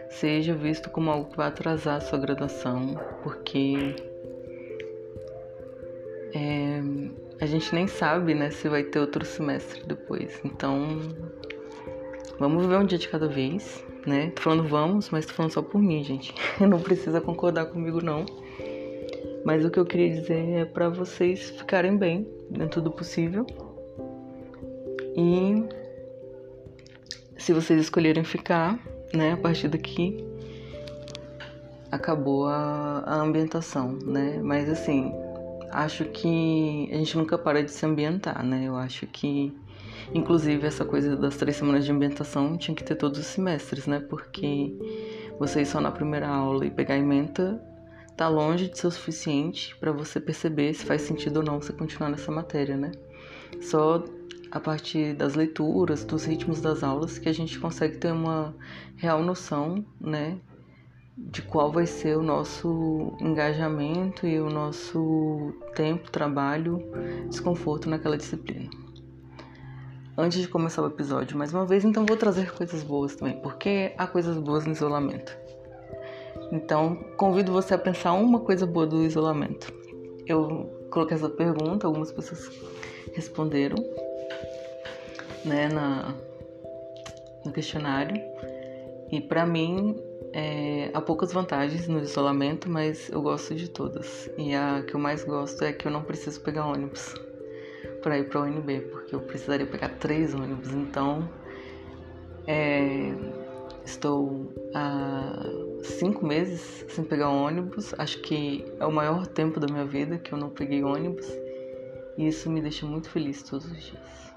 [0.09, 3.93] seja visto como algo que vai atrasar a sua graduação, porque
[6.33, 6.79] é,
[7.41, 10.39] a gente nem sabe, né, se vai ter outro semestre depois.
[10.45, 10.97] Então,
[12.39, 14.31] vamos viver um dia de cada vez né?
[14.33, 16.33] Tô falando vamos, mas tô falando só por mim, gente.
[16.59, 18.25] Não precisa concordar comigo, não.
[19.45, 23.45] Mas o que eu queria dizer é para vocês ficarem bem dentro do possível.
[25.15, 25.63] E
[27.37, 28.79] se vocês escolherem ficar,
[29.13, 30.25] né, a partir daqui
[31.91, 34.39] acabou a, a ambientação, né?
[34.43, 35.13] Mas assim,
[35.71, 38.65] acho que a gente nunca para de se ambientar, né?
[38.67, 39.53] Eu acho que
[40.13, 43.99] Inclusive, essa coisa das três semanas de ambientação tinha que ter todos os semestres, né?
[43.99, 44.73] Porque
[45.37, 47.61] você ir só na primeira aula e pegar ementa
[48.15, 51.71] tá longe de ser o suficiente para você perceber se faz sentido ou não você
[51.71, 52.91] continuar nessa matéria, né?
[53.61, 54.03] Só
[54.49, 58.55] a partir das leituras, dos ritmos das aulas, que a gente consegue ter uma
[58.95, 60.37] real noção, né,
[61.17, 66.81] de qual vai ser o nosso engajamento e o nosso tempo, trabalho,
[67.29, 68.86] desconforto naquela disciplina
[70.17, 73.93] antes de começar o episódio mais uma vez, então vou trazer coisas boas também, porque
[73.97, 75.37] há coisas boas no isolamento.
[76.51, 79.71] Então, convido você a pensar uma coisa boa do isolamento.
[80.25, 82.49] Eu coloquei essa pergunta, algumas pessoas
[83.13, 83.77] responderam,
[85.45, 86.15] né, na,
[87.45, 88.19] no questionário.
[89.11, 89.95] E para mim,
[90.33, 94.29] é, há poucas vantagens no isolamento, mas eu gosto de todas.
[94.37, 97.13] E a que eu mais gosto é que eu não preciso pegar ônibus
[98.07, 100.71] para ir para o UNB, porque eu precisaria pegar três ônibus.
[100.71, 101.29] Então,
[102.47, 103.11] é,
[103.83, 105.33] estou há
[105.83, 107.93] cinco meses sem pegar ônibus.
[107.97, 111.27] Acho que é o maior tempo da minha vida que eu não peguei ônibus.
[112.17, 114.33] E isso me deixa muito feliz todos os dias.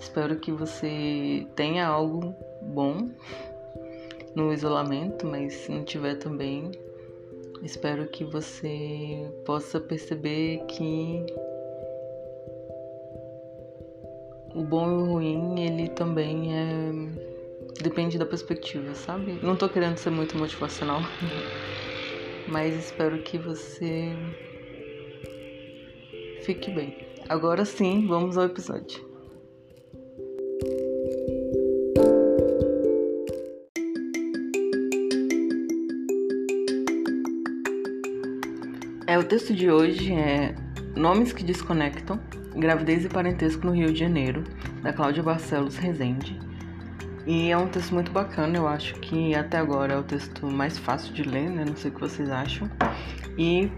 [0.00, 3.10] Espero que você tenha algo bom
[4.34, 6.72] no isolamento, mas se não tiver também,
[7.62, 11.26] espero que você possa perceber que
[14.58, 16.90] o bom e o ruim, ele também é
[17.80, 19.38] depende da perspectiva, sabe?
[19.40, 21.00] Não tô querendo ser muito motivacional,
[22.48, 24.12] mas espero que você
[26.42, 27.06] fique bem.
[27.28, 29.06] Agora sim, vamos ao episódio.
[39.06, 40.54] É, o texto de hoje é
[40.96, 42.20] Nomes que Desconectam,
[42.58, 44.44] Gravidez e Parentesco no Rio de Janeiro,
[44.82, 46.38] da Cláudia Barcelos Rezende.
[47.26, 50.78] E é um texto muito bacana, eu acho que até agora é o texto mais
[50.78, 51.64] fácil de ler, né?
[51.64, 52.70] Não sei o que vocês acham.
[53.36, 53.70] E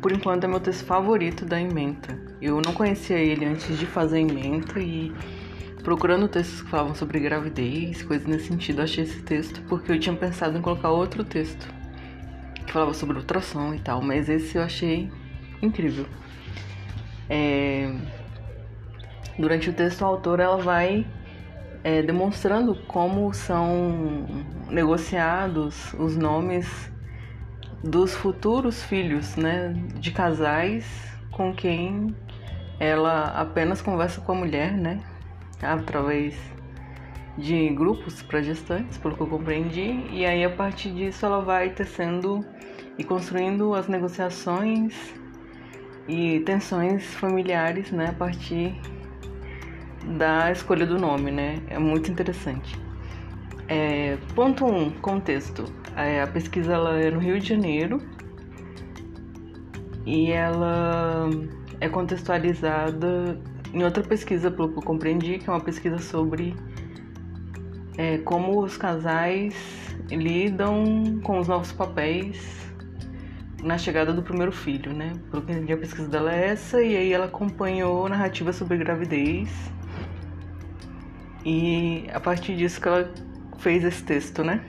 [0.00, 2.18] por enquanto é meu texto favorito da ementa.
[2.40, 5.12] Eu não conhecia ele antes de fazer a ementa e
[5.82, 10.14] procurando textos que falavam sobre gravidez, coisas nesse sentido, achei esse texto porque eu tinha
[10.14, 11.68] pensado em colocar outro texto
[12.54, 15.10] que falava sobre ultrassom e tal, mas esse eu achei
[15.60, 16.06] incrível.
[17.28, 17.92] É...
[19.38, 21.06] Durante o texto, a autora ela vai
[21.84, 24.26] é, demonstrando como são
[24.68, 26.90] negociados os nomes
[27.82, 30.86] dos futuros filhos, né, de casais
[31.32, 32.14] com quem
[32.78, 35.00] ela apenas conversa com a mulher, né,
[35.60, 36.36] através
[37.36, 41.70] de grupos para gestantes, pelo que eu compreendi, e aí a partir disso ela vai
[41.70, 42.44] tecendo
[42.98, 45.14] e construindo as negociações
[46.06, 48.78] e tensões familiares, né, a partir
[50.04, 51.60] da escolha do nome, né?
[51.68, 52.78] É muito interessante.
[53.68, 55.64] É, ponto 1, um, contexto.
[55.96, 58.00] É, a pesquisa ela é no Rio de Janeiro
[60.04, 61.30] e ela
[61.80, 63.40] é contextualizada
[63.72, 66.54] em outra pesquisa, pelo que eu compreendi, que é uma pesquisa sobre
[67.96, 69.54] é, como os casais
[70.10, 72.60] lidam com os novos papéis
[73.62, 75.12] na chegada do primeiro filho, né?
[75.30, 78.76] Pelo que eu entendi, a pesquisa dela é essa, e aí ela acompanhou narrativa sobre
[78.76, 79.48] gravidez
[81.44, 83.10] e a partir disso que ela
[83.58, 84.60] fez esse texto, né?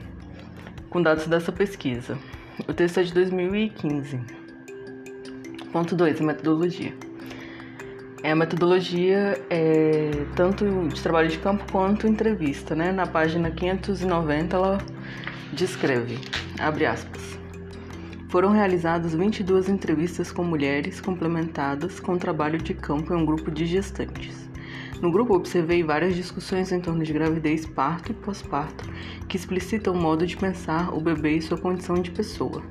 [0.89, 2.17] Com dados dessa pesquisa.
[2.67, 4.19] O texto é de 2015.
[5.71, 6.93] Ponto 2, a metodologia.
[8.21, 12.91] É, a metodologia é tanto de trabalho de campo quanto entrevista, né?
[12.91, 14.77] Na página 590 ela
[15.51, 16.19] descreve,
[16.59, 17.21] abre aspas.
[18.29, 23.65] Foram realizadas 22 entrevistas com mulheres complementadas com trabalho de campo em um grupo de
[23.65, 24.42] gestantes.
[25.03, 28.89] No grupo, observei várias discussões em torno de gravidez, parto e pós-parto,
[29.27, 32.63] que explicitam o modo de pensar o bebê e sua condição de pessoa.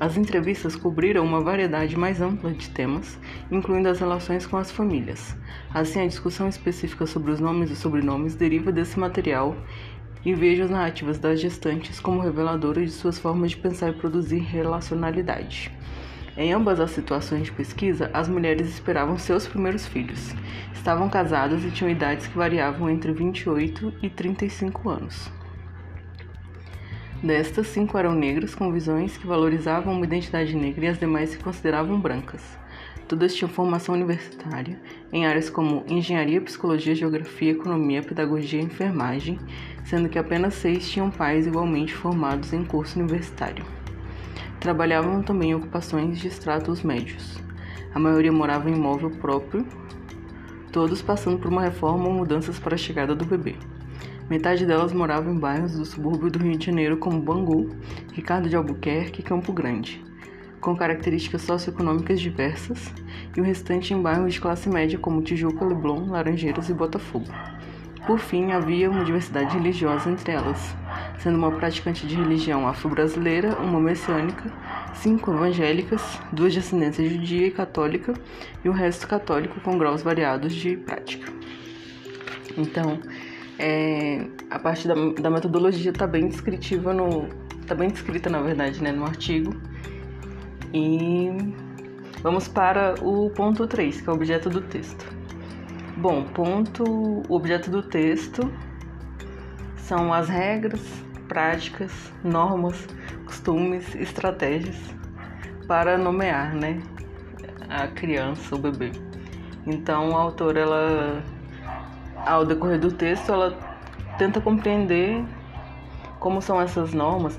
[0.00, 3.18] As entrevistas cobriram uma variedade mais ampla de temas,
[3.50, 5.36] incluindo as relações com as famílias.
[5.68, 9.54] Assim, a discussão específica sobre os nomes e sobrenomes deriva desse material
[10.24, 14.38] e vejo as narrativas das gestantes como reveladoras de suas formas de pensar e produzir
[14.38, 15.70] relacionalidade.
[16.36, 20.34] Em ambas as situações de pesquisa, as mulheres esperavam seus primeiros filhos.
[20.74, 25.30] Estavam casadas e tinham idades que variavam entre 28 e 35 anos.
[27.22, 31.38] Destas, cinco eram negras com visões que valorizavam uma identidade negra e as demais se
[31.38, 32.42] consideravam brancas.
[33.08, 34.78] Todas tinham formação universitária
[35.10, 39.38] em áreas como engenharia, psicologia, geografia, economia, pedagogia e enfermagem,
[39.84, 43.64] sendo que apenas seis tinham pais igualmente formados em curso universitário.
[44.66, 47.38] Trabalhavam também em ocupações de estratos médios.
[47.94, 49.64] A maioria morava em imóvel próprio,
[50.72, 53.54] todos passando por uma reforma ou mudanças para a chegada do bebê.
[54.28, 57.76] Metade delas morava em bairros do subúrbio do Rio de Janeiro, como Bangu,
[58.12, 60.04] Ricardo de Albuquerque e Campo Grande,
[60.60, 62.92] com características socioeconômicas diversas,
[63.36, 67.32] e o restante em bairros de classe média, como Tijuca, Leblon, Laranjeiras e Botafogo.
[68.04, 70.76] Por fim, havia uma diversidade religiosa entre elas,
[71.18, 74.44] sendo uma praticante de religião afro-brasileira, uma messiânica,
[74.96, 78.14] cinco evangélicas, duas de ascendência judia e católica
[78.64, 81.32] e o resto católico com graus variados de prática.
[82.56, 83.00] Então,
[83.58, 87.28] é, a parte da, da metodologia está bem descritiva no,
[87.60, 89.54] está bem descrita na verdade, né, no artigo.
[90.72, 91.30] E
[92.22, 95.06] vamos para o ponto 3, que é o objeto do texto.
[95.96, 96.84] Bom, ponto,
[97.28, 98.50] o objeto do texto
[99.76, 100.82] são as regras,
[101.28, 101.92] práticas,
[102.24, 102.86] normas,
[103.24, 104.76] costumes, estratégias
[105.66, 106.80] para nomear, né,
[107.68, 108.92] a criança, o bebê.
[109.66, 111.22] Então a autora, ela,
[112.24, 113.58] ao decorrer do texto, ela
[114.16, 115.24] tenta compreender
[116.20, 117.38] como são essas normas,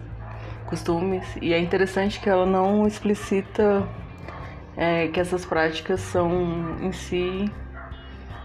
[0.65, 3.87] costumes, e é interessante que ela não explicita
[4.75, 7.51] é, que essas práticas são em si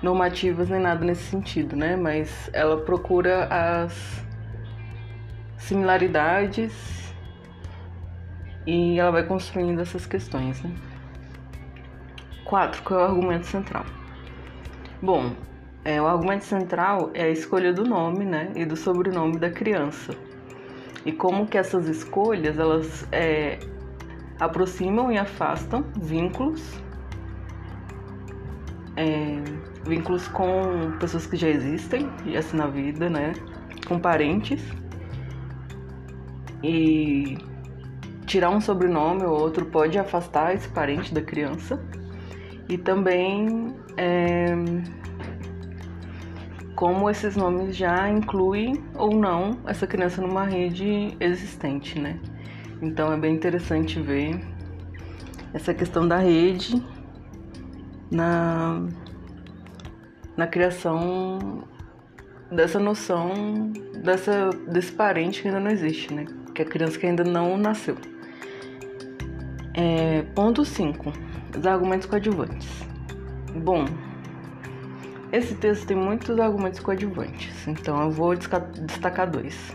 [0.02, 1.94] normativas nem nada nesse sentido, né?
[1.96, 4.24] Mas ela procura as
[5.62, 7.14] similaridades
[8.66, 10.70] e ela vai construindo essas questões, né?
[12.44, 12.82] 4.
[12.82, 13.84] Qual é o argumento central?
[15.00, 15.32] Bom,
[15.84, 20.14] é, o argumento central é a escolha do nome né, e do sobrenome da criança.
[21.04, 23.58] E como que essas escolhas elas é,
[24.38, 26.80] aproximam e afastam vínculos,
[28.96, 29.42] é,
[29.84, 33.32] vínculos com pessoas que já existem, e assim na vida, né?
[33.88, 34.62] Com parentes.
[36.62, 37.36] E
[38.26, 41.82] tirar um sobrenome ou outro pode afastar esse parente da criança.
[42.68, 44.54] E também é,
[46.74, 52.18] como esses nomes já incluem ou não essa criança numa rede existente, né?
[52.80, 54.40] Então é bem interessante ver
[55.54, 56.82] essa questão da rede
[58.10, 58.84] na,
[60.36, 61.64] na criação
[62.50, 63.70] dessa noção
[64.02, 66.26] dessa, desse parente que ainda não existe, né?
[66.54, 67.96] Que é criança que ainda não nasceu.
[69.74, 71.12] É, ponto 5.
[71.58, 72.68] Os argumentos coadjuvantes.
[73.54, 73.84] Bom,
[75.32, 79.74] esse texto tem muitos argumentos coadjuvantes, então eu vou destacar dois.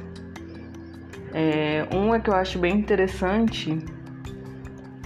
[1.34, 3.78] É, um é que eu acho bem interessante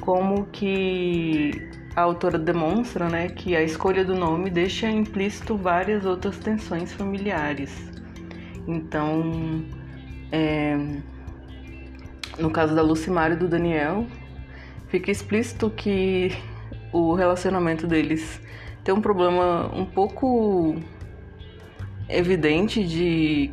[0.02, 6.38] como que a autora demonstra né, que a escolha do nome deixa implícito várias outras
[6.38, 7.92] tensões familiares.
[8.68, 9.66] Então,
[10.32, 10.78] é,
[12.42, 14.06] no caso da Lucimar e do Daniel,
[14.88, 16.32] fica explícito que
[16.92, 18.42] o relacionamento deles
[18.84, 20.76] tem um problema um pouco
[22.10, 23.52] evidente de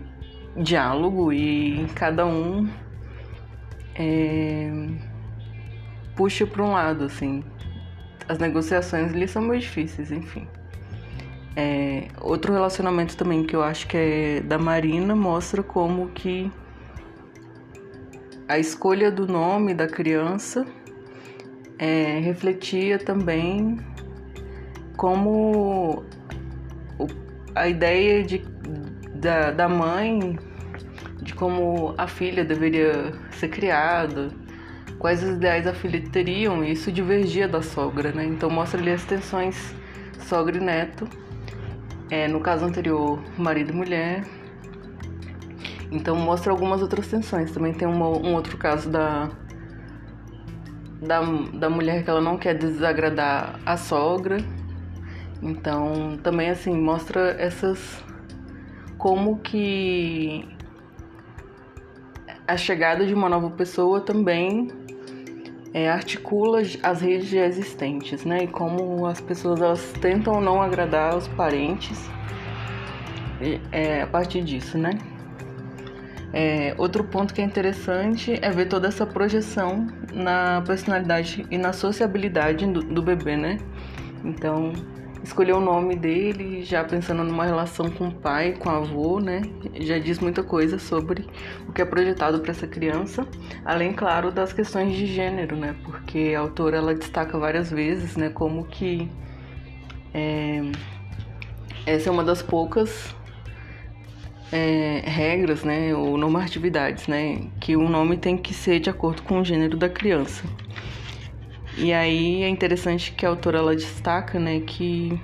[0.57, 2.69] diálogo e cada um
[3.95, 4.71] é,
[6.17, 7.45] puxa para um lado, assim.
[8.29, 10.47] As negociações ali são muito difíceis, enfim.
[11.57, 16.51] É, outro relacionamento também que eu acho que é da Marina mostra como que
[18.49, 20.67] a escolha do nome da criança
[21.79, 23.79] é, refletia também
[24.97, 26.03] como
[27.55, 28.39] a ideia de,
[29.15, 30.39] da, da mãe,
[31.21, 34.31] de como a filha deveria ser criada,
[34.99, 38.25] quais os ideais a filha teriam, e isso divergia da sogra, né?
[38.25, 39.75] Então mostra ali as tensões
[40.21, 41.09] sogra e neto,
[42.11, 44.38] é, no caso anterior, marido e mulher.
[45.91, 47.51] Então mostra algumas outras tensões.
[47.53, 49.31] Também tem uma, um outro caso da,
[51.01, 51.21] da,
[51.55, 54.39] da mulher que ela não quer desagradar a sogra
[55.43, 58.05] então, também assim, mostra essas
[58.97, 60.49] como que
[62.47, 64.69] a chegada de uma nova pessoa também
[65.73, 68.45] é, articula as redes já existentes, né?
[68.45, 72.11] E como as pessoas elas tentam não agradar os parentes
[73.71, 74.91] é, a partir disso, né?
[76.33, 81.73] É, outro ponto que é interessante é ver toda essa projeção na personalidade e na
[81.73, 83.59] sociabilidade do, do bebê, né?
[84.23, 84.73] Então,
[85.23, 89.43] escolher o nome dele, já pensando numa relação com o pai, com o avô, né?
[89.81, 91.27] Já diz muita coisa sobre
[91.67, 93.27] o que é projetado para essa criança,
[93.65, 95.75] além, claro, das questões de gênero, né?
[95.85, 99.11] Porque a autora ela destaca várias vezes, né, como que
[100.13, 100.63] é,
[101.87, 103.15] essa é uma das poucas
[104.53, 109.41] é, regras, né, ou normatividades, né, que o nome tem que ser de acordo com
[109.41, 110.45] o gênero da criança.
[111.77, 115.19] E aí é interessante que a autora ela destaca, né, que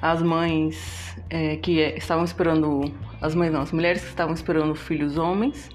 [0.00, 4.74] as mães é, que é, estavam esperando, as mães não, as mulheres que estavam esperando
[4.74, 5.68] filhos homens,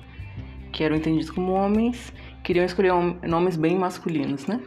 [0.71, 2.13] que eram entendidos como homens,
[2.43, 2.93] queriam escolher
[3.27, 4.59] nomes bem masculinos, né?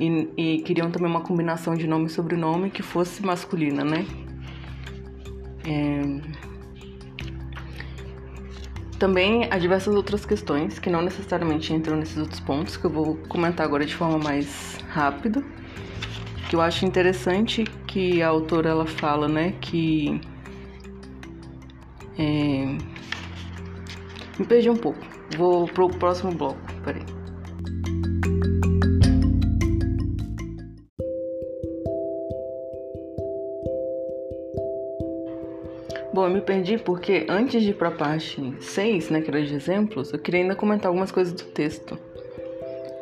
[0.00, 4.06] E, e queriam também uma combinação de nome e sobrenome que fosse masculina, né?
[5.68, 6.48] É,
[8.98, 13.16] também há diversas outras questões que não necessariamente entram nesses outros pontos, que eu vou
[13.28, 15.42] comentar agora de forma mais rápida.
[16.48, 20.20] Que eu acho interessante que a autora ela fala, né, que.
[22.18, 22.76] É...
[24.38, 24.98] Me perdi um pouco.
[25.36, 26.58] Vou pro próximo bloco.
[26.82, 27.17] Peraí.
[36.18, 39.40] Bom, eu me perdi porque antes de ir para a parte 6, né, que era
[39.40, 41.96] de exemplos, eu queria ainda comentar algumas coisas do texto.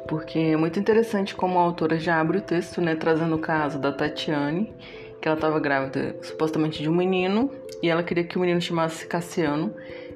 [0.07, 3.79] porque é muito interessante como a autora já abre o texto, né, trazendo o caso
[3.79, 4.71] da Tatiane,
[5.19, 7.51] que ela estava grávida supostamente de um menino
[7.83, 9.73] e ela queria que o menino chamasse Cassiano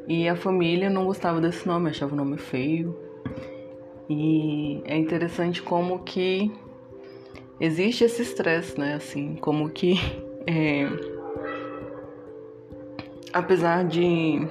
[0.07, 2.95] e a família não gostava desse nome, achava o nome feio.
[4.11, 6.53] E é interessante como que
[7.59, 9.95] existe esse estresse, né, assim, como que
[10.47, 11.20] é,
[13.33, 14.47] apesar de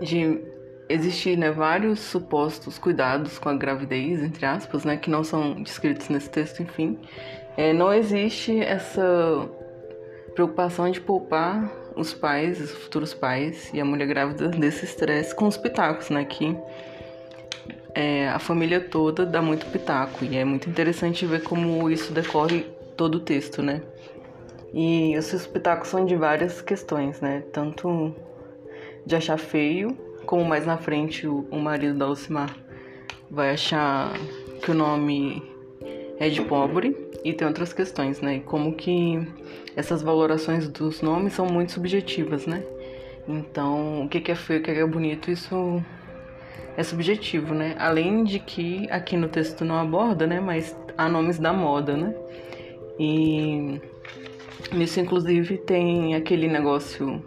[0.00, 0.40] de
[0.88, 6.08] existir né, vários supostos cuidados com a gravidez, entre aspas, né, que não são descritos
[6.08, 6.98] nesse texto, enfim,
[7.56, 9.48] é, não existe essa
[10.34, 15.46] preocupação de poupar os pais, os futuros pais e a mulher grávida desse estresse com
[15.46, 16.56] os pitacos, né, que
[17.94, 22.66] é, a família toda dá muito pitaco e é muito interessante ver como isso decorre
[22.96, 23.82] todo o texto, né.
[24.72, 28.14] E esses pitacos são de várias questões, né, tanto
[29.04, 29.96] de achar feio,
[30.26, 32.54] como mais na frente o, o marido da Lucimar
[33.30, 34.12] vai achar
[34.62, 35.42] que o nome
[36.18, 38.40] é de pobre e tem outras questões, né?
[38.40, 39.26] Como que
[39.76, 42.62] essas valorações dos nomes são muito subjetivas, né?
[43.28, 45.82] Então, o que é feio, o que é bonito, isso
[46.76, 47.76] é subjetivo, né?
[47.78, 50.40] Além de que aqui no texto não aborda, né?
[50.40, 52.14] Mas há nomes da moda, né?
[52.98, 53.80] E
[54.72, 57.22] nisso, inclusive, tem aquele negócio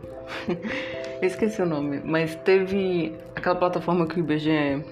[1.22, 4.84] esqueci o nome, mas teve aquela plataforma que o IBGE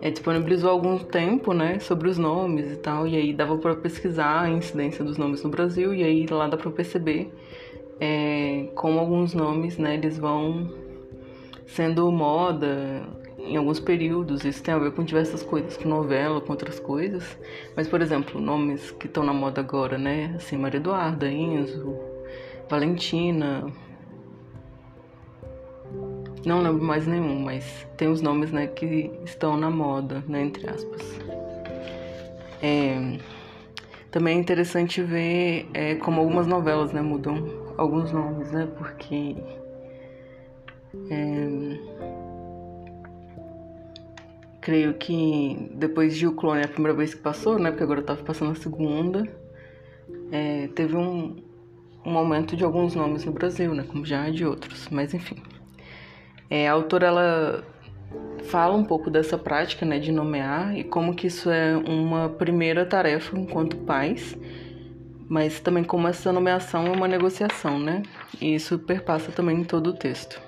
[0.00, 3.74] é, disponibilizou há algum tempo, né, sobre os nomes e tal, e aí dava para
[3.74, 7.32] pesquisar a incidência dos nomes no Brasil, e aí lá dá para perceber
[8.00, 10.70] é, como alguns nomes, né, eles vão
[11.66, 13.02] sendo moda
[13.46, 17.38] em alguns períodos, isso tem a ver com diversas coisas, com novela, com outras coisas,
[17.76, 21.96] mas, por exemplo, nomes que estão na moda agora, né, assim, Maria Eduarda, Enzo,
[22.68, 23.66] Valentina,
[26.44, 30.68] não lembro mais nenhum, mas tem os nomes né, que estão na moda, né, entre
[30.68, 31.02] aspas.
[32.62, 33.18] É,
[34.10, 38.66] também é interessante ver é, como algumas novelas né, mudam alguns nomes, né?
[38.78, 39.36] Porque
[41.10, 41.78] é,
[44.66, 47.70] creio que depois de O Clone, a primeira vez que passou, né?
[47.70, 49.22] Porque agora eu tava passando a segunda,
[50.32, 51.36] é, teve um,
[52.04, 53.84] um aumento de alguns nomes no Brasil, né?
[53.86, 55.36] Como já de outros, mas enfim.
[56.50, 57.64] É, a autora ela
[58.46, 62.84] fala um pouco dessa prática né, de nomear e como que isso é uma primeira
[62.84, 64.36] tarefa enquanto pais,
[65.28, 68.02] mas também como essa nomeação é uma negociação, né?
[68.40, 70.45] E isso perpassa também todo o texto.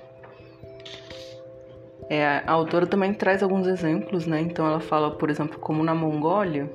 [2.09, 4.41] É, a autora também traz alguns exemplos, né?
[4.41, 6.71] Então ela fala, por exemplo, como na Mongólia,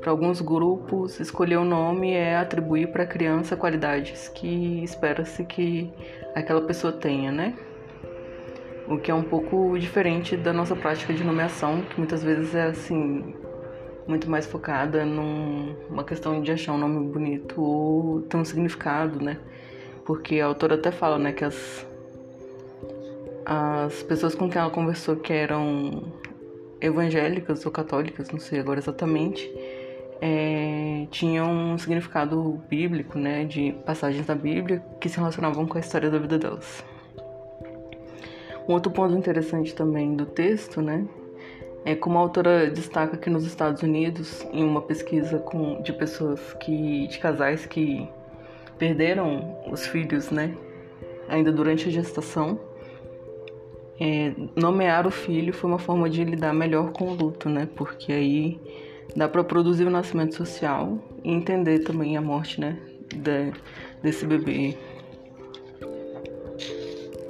[0.00, 5.44] para alguns grupos, escolher o um nome é atribuir para a criança qualidades que espera-se
[5.44, 5.92] que
[6.34, 7.54] aquela pessoa tenha, né?
[8.88, 12.66] o que é um pouco diferente da nossa prática de nomeação, que muitas vezes é
[12.66, 13.34] assim
[14.06, 19.38] muito mais focada numa questão de achar um nome bonito ou ter um significado, né?
[20.04, 21.84] Porque a autora até fala, né, que as
[23.48, 26.12] as pessoas com quem ela conversou que eram
[26.80, 29.48] evangélicas ou católicas, não sei agora exatamente,
[30.20, 35.80] é, tinham um significado bíblico, né, de passagens da Bíblia que se relacionavam com a
[35.80, 36.84] história da vida delas.
[38.68, 41.06] Um outro ponto interessante também do texto, né,
[41.84, 46.40] é como a autora destaca que nos Estados Unidos, em uma pesquisa com, de pessoas
[46.54, 48.08] que, de casais que
[48.76, 50.52] perderam os filhos, né,
[51.28, 52.58] ainda durante a gestação,
[54.00, 58.12] é, nomear o filho foi uma forma de lidar melhor com o luto, né, porque
[58.12, 58.60] aí
[59.14, 62.76] dá para produzir o nascimento social e entender também a morte, né,
[63.14, 63.52] de,
[64.02, 64.76] desse bebê.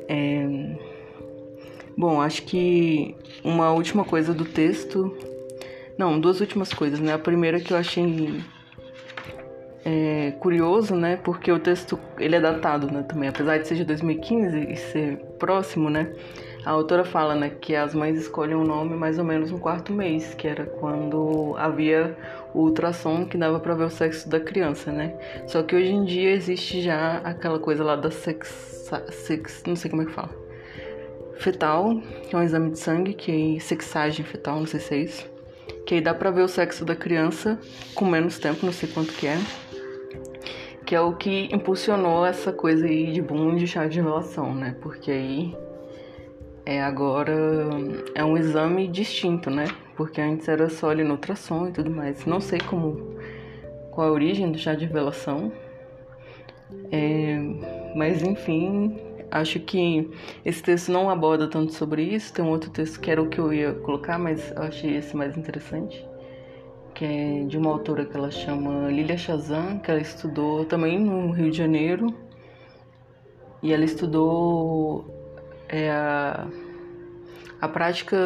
[0.09, 0.77] É,
[1.97, 5.17] Bom, acho que uma última coisa do texto.
[5.97, 7.15] Não, duas últimas coisas, né?
[7.15, 8.39] A primeira que eu achei
[9.83, 11.17] é, curioso, né?
[11.17, 13.03] Porque o texto ele é datado, né?
[13.03, 16.13] Também, apesar de ser de 2015 e ser próximo, né?
[16.67, 19.93] A autora fala, né, que as mães escolhem um nome mais ou menos no quarto
[19.93, 22.19] mês, que era quando havia
[22.53, 25.17] o ultrassom que dava para ver o sexo da criança, né?
[25.47, 29.89] Só que hoje em dia existe já aquela coisa lá da sex, sex não sei
[29.89, 30.31] como é que fala
[31.37, 34.99] fetal, que é um exame de sangue, que é sexagem fetal, não sei se é
[34.99, 35.31] isso.
[35.87, 37.61] Que aí dá pra ver o sexo da criança
[37.95, 39.39] com menos tempo, não sei quanto que é.
[40.85, 44.75] Que é o que impulsionou essa coisa aí de boom de chá de revelação, né?
[44.81, 45.57] Porque aí
[46.67, 47.33] é agora
[48.13, 49.67] é um exame distinto, né?
[49.97, 52.27] Porque antes era só ali no ultrassom e tudo mais.
[52.27, 53.17] Não sei como
[53.93, 55.53] qual a origem do chá de revelação.
[56.91, 57.39] É,
[57.95, 58.99] mas enfim,
[59.31, 60.11] acho que
[60.45, 62.35] esse texto não aborda tanto sobre isso.
[62.35, 65.17] Tem um outro texto que era o que eu ia colocar, mas eu achei esse
[65.17, 66.05] mais interessante,
[66.95, 71.31] que é de uma autora que ela chama Lilia Chazan, que ela estudou também no
[71.31, 72.13] Rio de Janeiro.
[73.63, 75.16] E ela estudou
[75.69, 76.47] é, a,
[77.61, 78.17] a prática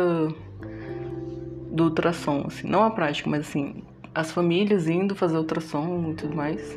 [1.70, 3.84] do ultrassom, assim, não a prática, mas assim,
[4.14, 6.76] as famílias indo fazer ultrassom e tudo mais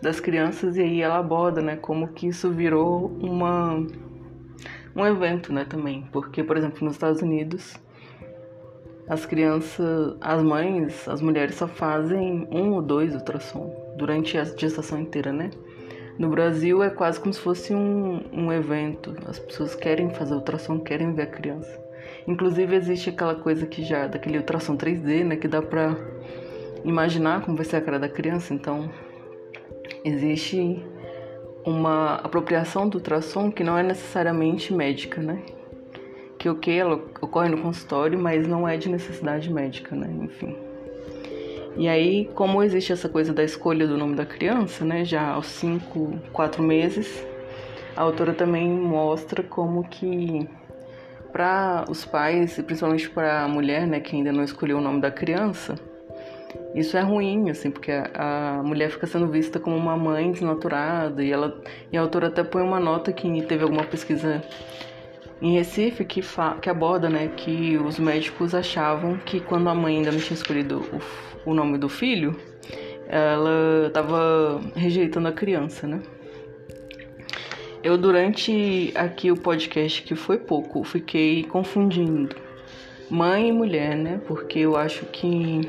[0.00, 3.86] das crianças e aí ela aborda, né, como que isso virou uma
[4.94, 7.80] um evento, né, também, porque por exemplo, nos Estados Unidos
[9.08, 14.98] as crianças, as mães, as mulheres só fazem um ou dois ultrassom durante a gestação
[15.00, 15.50] inteira, né?
[16.18, 19.16] No Brasil é quase como se fosse um, um evento.
[19.26, 21.80] As pessoas querem fazer ultrassom, querem ver a criança.
[22.26, 25.96] Inclusive existe aquela coisa que já daquele ultrassom 3D, né, que dá pra
[26.84, 28.90] imaginar como vai ser a cara da criança, então
[30.04, 30.84] existe
[31.64, 35.42] uma apropriação do ultrassom que não é necessariamente médica, né?
[36.38, 40.10] Que o que ela ocorre no consultório, mas não é de necessidade médica, né?
[40.24, 40.56] Enfim.
[41.76, 45.04] E aí, como existe essa coisa da escolha do nome da criança, né?
[45.04, 47.26] Já aos 5, 4 meses,
[47.96, 50.48] a autora também mostra como que
[51.32, 55.00] para os pais, e principalmente para a mulher, né, que ainda não escolheu o nome
[55.00, 55.76] da criança,
[56.74, 61.24] isso é ruim, assim, porque a, a, mulher fica sendo vista como uma mãe desnaturada
[61.24, 61.60] e ela
[61.90, 64.42] e a autora até põe uma nota que teve alguma pesquisa
[65.40, 69.96] em Recife que, fa, que aborda, né, que os médicos achavam que quando a mãe
[69.98, 71.00] ainda não tinha escolhido o,
[71.44, 72.36] o nome do filho,
[73.08, 76.00] ela estava rejeitando a criança, né?
[77.82, 82.36] Eu, durante aqui o podcast, que foi pouco, fiquei confundindo
[83.10, 84.20] mãe e mulher, né?
[84.26, 85.68] Porque eu acho que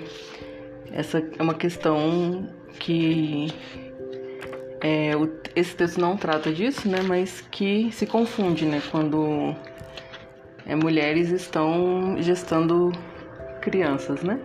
[0.92, 2.48] essa é uma questão
[2.80, 3.48] que
[4.80, 7.02] é, o, esse texto não trata disso, né?
[7.02, 8.82] Mas que se confunde, né?
[8.92, 9.56] Quando
[10.66, 12.92] é, mulheres estão gestando
[13.60, 14.40] crianças, né?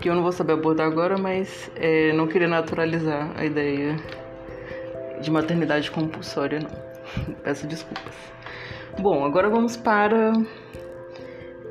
[0.00, 3.96] Que eu não vou saber abordar agora, mas é, não queria naturalizar a ideia
[5.20, 7.34] de maternidade compulsória, não.
[7.42, 8.14] Peço desculpas.
[8.98, 10.32] Bom, agora vamos para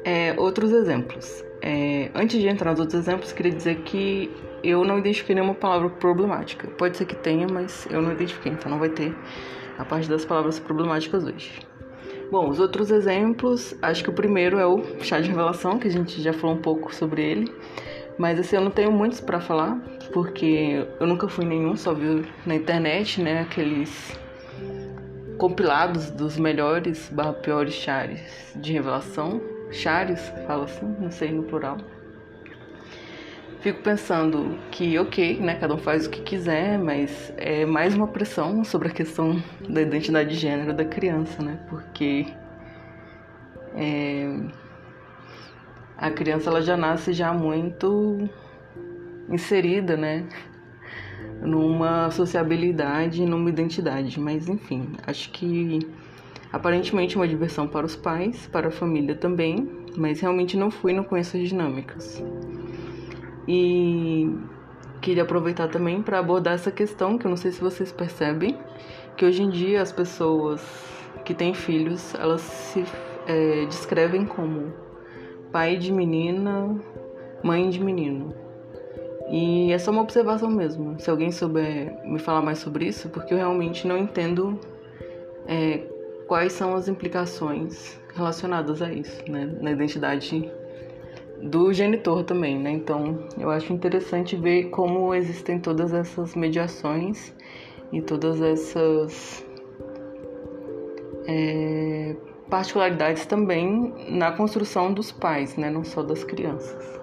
[0.04, 1.44] é, outros exemplos.
[1.62, 4.32] É, antes de entrar nos outros exemplos, queria dizer que
[4.64, 6.68] eu não identifiquei nenhuma palavra problemática.
[6.68, 9.16] Pode ser que tenha, mas eu não identifiquei, então não vai ter
[9.78, 11.60] a parte das palavras problemáticas hoje.
[12.32, 15.92] Bom, os outros exemplos, acho que o primeiro é o chá de revelação, que a
[15.92, 17.54] gente já falou um pouco sobre ele.
[18.18, 19.78] Mas assim, eu não tenho muitos para falar,
[20.14, 24.18] porque eu nunca fui nenhum, só vi na internet, né, aqueles
[25.38, 29.42] compilados dos melhores barra piores chares de revelação.
[29.72, 31.78] Chares, fala assim, não sei no plural.
[33.60, 38.08] Fico pensando que, ok, né, cada um faz o que quiser, mas é mais uma
[38.08, 41.60] pressão sobre a questão da identidade de gênero da criança, né?
[41.68, 42.28] Porque
[43.76, 44.30] é,
[45.98, 48.30] a criança ela já nasce já muito
[49.30, 50.28] inserida, né?
[51.42, 54.20] numa sociabilidade, numa identidade.
[54.20, 55.80] Mas enfim, acho que
[56.52, 61.04] aparentemente uma diversão para os pais, para a família também, mas realmente não fui, não
[61.04, 62.24] conheço as dinâmicas.
[63.48, 64.34] E
[65.02, 68.58] queria aproveitar também para abordar essa questão que eu não sei se vocês percebem,
[69.16, 70.62] que hoje em dia as pessoas
[71.24, 72.84] que têm filhos, elas se
[73.28, 74.74] é, descrevem como
[75.56, 76.76] pai de menina,
[77.42, 78.36] mãe de menino.
[79.30, 81.00] E é só uma observação mesmo.
[81.00, 84.60] Se alguém souber me falar mais sobre isso, porque eu realmente não entendo
[85.48, 85.78] é,
[86.28, 89.46] quais são as implicações relacionadas a isso, né?
[89.62, 90.52] Na identidade
[91.42, 92.72] do genitor também, né?
[92.72, 97.34] Então eu acho interessante ver como existem todas essas mediações
[97.94, 99.48] e todas essas
[101.26, 102.14] é,
[102.50, 105.70] particularidades também na construção dos pais, né?
[105.70, 106.96] Não só das crianças.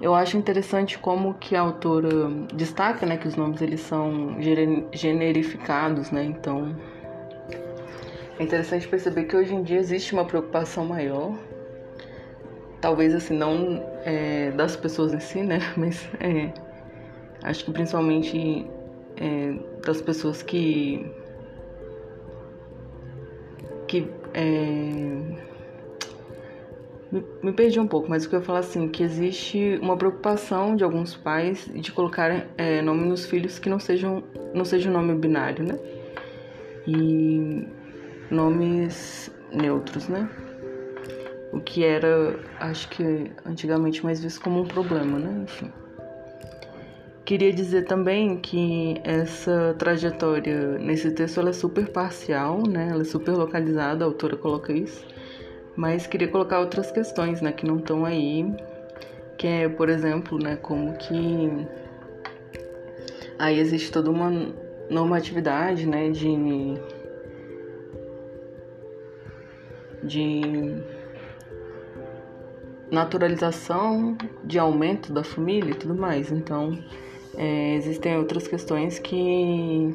[0.00, 4.36] Eu acho interessante como que a autora destaca, né, que os nomes eles são
[4.92, 6.24] generificados, né?
[6.24, 6.74] Então
[8.36, 11.38] é interessante perceber que hoje em dia existe uma preocupação maior,
[12.80, 15.60] talvez assim não é, das pessoas em si, né?
[15.78, 16.52] Mas é,
[17.44, 18.66] acho que principalmente
[19.16, 19.54] é,
[19.86, 21.08] das pessoas que
[23.92, 24.48] que é,
[27.12, 29.98] me, me, perdi um pouco, mas o que eu ia falar assim, que existe uma
[29.98, 34.24] preocupação de alguns pais de colocar é, nome nos filhos que não sejam
[34.54, 35.78] não seja um nome binário, né?
[36.86, 37.68] E
[38.30, 40.26] nomes neutros, né?
[41.52, 45.42] O que era, acho que antigamente mais visto como um problema, né?
[45.44, 45.70] Enfim.
[47.24, 52.88] Queria dizer também que essa trajetória nesse texto ela é super parcial, né?
[52.90, 55.06] Ela é super localizada, a autora coloca isso.
[55.76, 58.52] Mas queria colocar outras questões, né, que não estão aí,
[59.38, 61.66] que é, por exemplo, né, como que
[63.38, 64.30] aí existe toda uma
[64.90, 66.74] normatividade, né, de
[70.02, 70.82] de
[72.90, 76.30] naturalização, de aumento da família e tudo mais.
[76.30, 76.76] Então,
[77.36, 79.94] é, existem outras questões que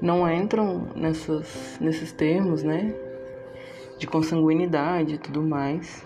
[0.00, 2.94] não entram nessas, nesses termos, né?
[3.98, 6.04] De consanguinidade e tudo mais,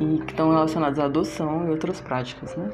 [0.00, 2.70] e que estão relacionados à adoção e outras práticas, né?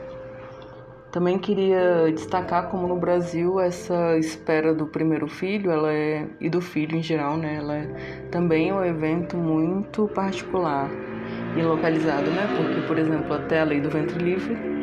[1.10, 6.60] Também queria destacar como no Brasil essa espera do primeiro filho, ela é e do
[6.60, 7.56] filho em geral, né?
[7.56, 7.86] Ela é
[8.30, 10.88] também um evento muito particular
[11.56, 12.46] e localizado, né?
[12.56, 14.79] Porque, por exemplo, até a lei do ventre livre,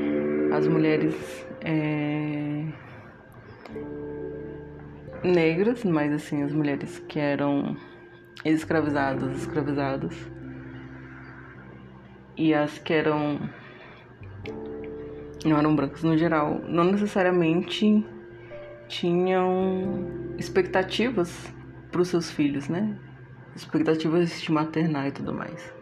[0.52, 2.66] as mulheres é,
[5.24, 7.76] negras, mas assim as mulheres que eram
[8.46, 10.16] escravizadas, escravizadas
[12.36, 13.40] e as que eram
[15.46, 18.06] não eram brancas no geral, não necessariamente
[18.88, 21.54] tinham expectativas
[21.92, 22.98] para os seus filhos, né?
[23.56, 25.74] Expectativas de maternar e tudo mais.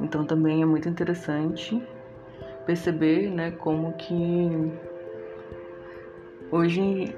[0.00, 1.80] Então também é muito interessante
[2.66, 4.72] perceber, né, como que
[6.50, 7.14] hoje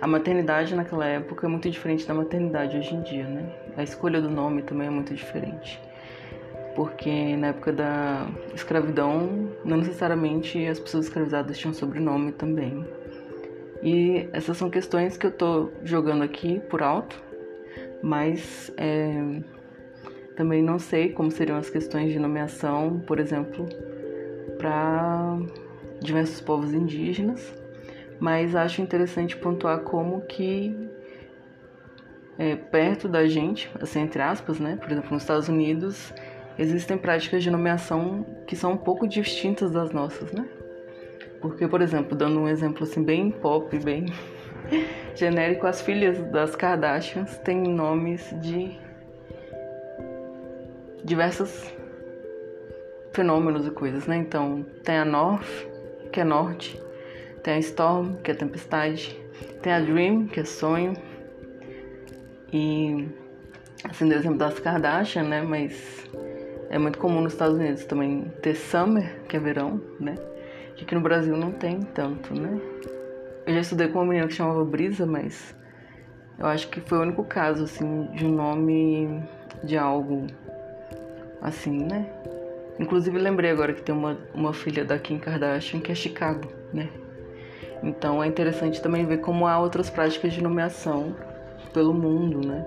[0.00, 3.50] a maternidade naquela época é muito diferente da maternidade hoje em dia, né?
[3.76, 5.80] A escolha do nome também é muito diferente
[6.76, 12.86] porque na época da escravidão, não necessariamente as pessoas escravizadas tinham sobrenome também.
[13.82, 17.20] E essas são questões que eu tô jogando aqui por alto,
[18.02, 19.40] mas é,
[20.36, 23.66] também não sei como seriam as questões de nomeação, por exemplo,
[24.58, 25.38] para
[26.00, 27.54] diversos povos indígenas,
[28.18, 30.74] mas acho interessante pontuar como que
[32.38, 34.76] é, perto da gente, assim, entre aspas, né?
[34.76, 36.12] Por exemplo, nos Estados Unidos,
[36.58, 40.46] existem práticas de nomeação que são um pouco distintas das nossas, né?
[41.40, 44.06] Porque, por exemplo, dando um exemplo assim bem pop, bem
[45.14, 48.78] genérico, as filhas das Kardashians têm nomes de
[51.04, 51.72] diversos
[53.16, 54.18] fenômenos e coisas, né?
[54.18, 55.66] Então, tem a North,
[56.12, 56.78] que é norte,
[57.42, 59.18] tem a Storm, que é tempestade,
[59.62, 60.92] tem a Dream, que é sonho,
[62.52, 63.08] e
[63.84, 65.42] assim, deu exemplo das Kardashian, né?
[65.42, 66.06] Mas
[66.68, 70.14] é muito comum nos Estados Unidos também ter summer, que é verão, né?
[70.76, 72.60] Que aqui no Brasil não tem tanto, né?
[73.46, 75.54] Eu já estudei com uma menina que chamava Brisa, mas
[76.38, 79.22] eu acho que foi o único caso, assim, de um nome
[79.64, 80.26] de algo
[81.40, 82.10] assim, né?
[82.78, 86.88] Inclusive lembrei agora que tem uma, uma filha da Kim Kardashian que é Chicago, né?
[87.82, 91.16] Então é interessante também ver como há outras práticas de nomeação
[91.72, 92.66] pelo mundo, né?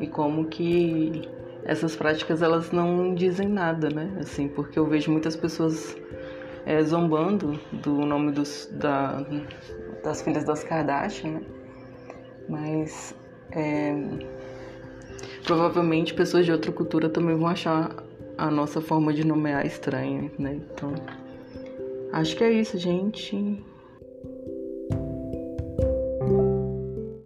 [0.00, 1.28] E como que
[1.64, 4.16] essas práticas elas não dizem nada, né?
[4.20, 5.96] Assim, porque eu vejo muitas pessoas
[6.64, 9.24] é, zombando do nome dos, da,
[10.04, 11.40] das filhas das Kardashian, né?
[12.48, 13.14] Mas
[13.50, 13.94] é,
[15.44, 18.05] provavelmente pessoas de outra cultura também vão achar
[18.36, 20.60] a nossa forma de nomear estranha, né?
[20.72, 20.92] Então,
[22.12, 23.64] acho que é isso, gente.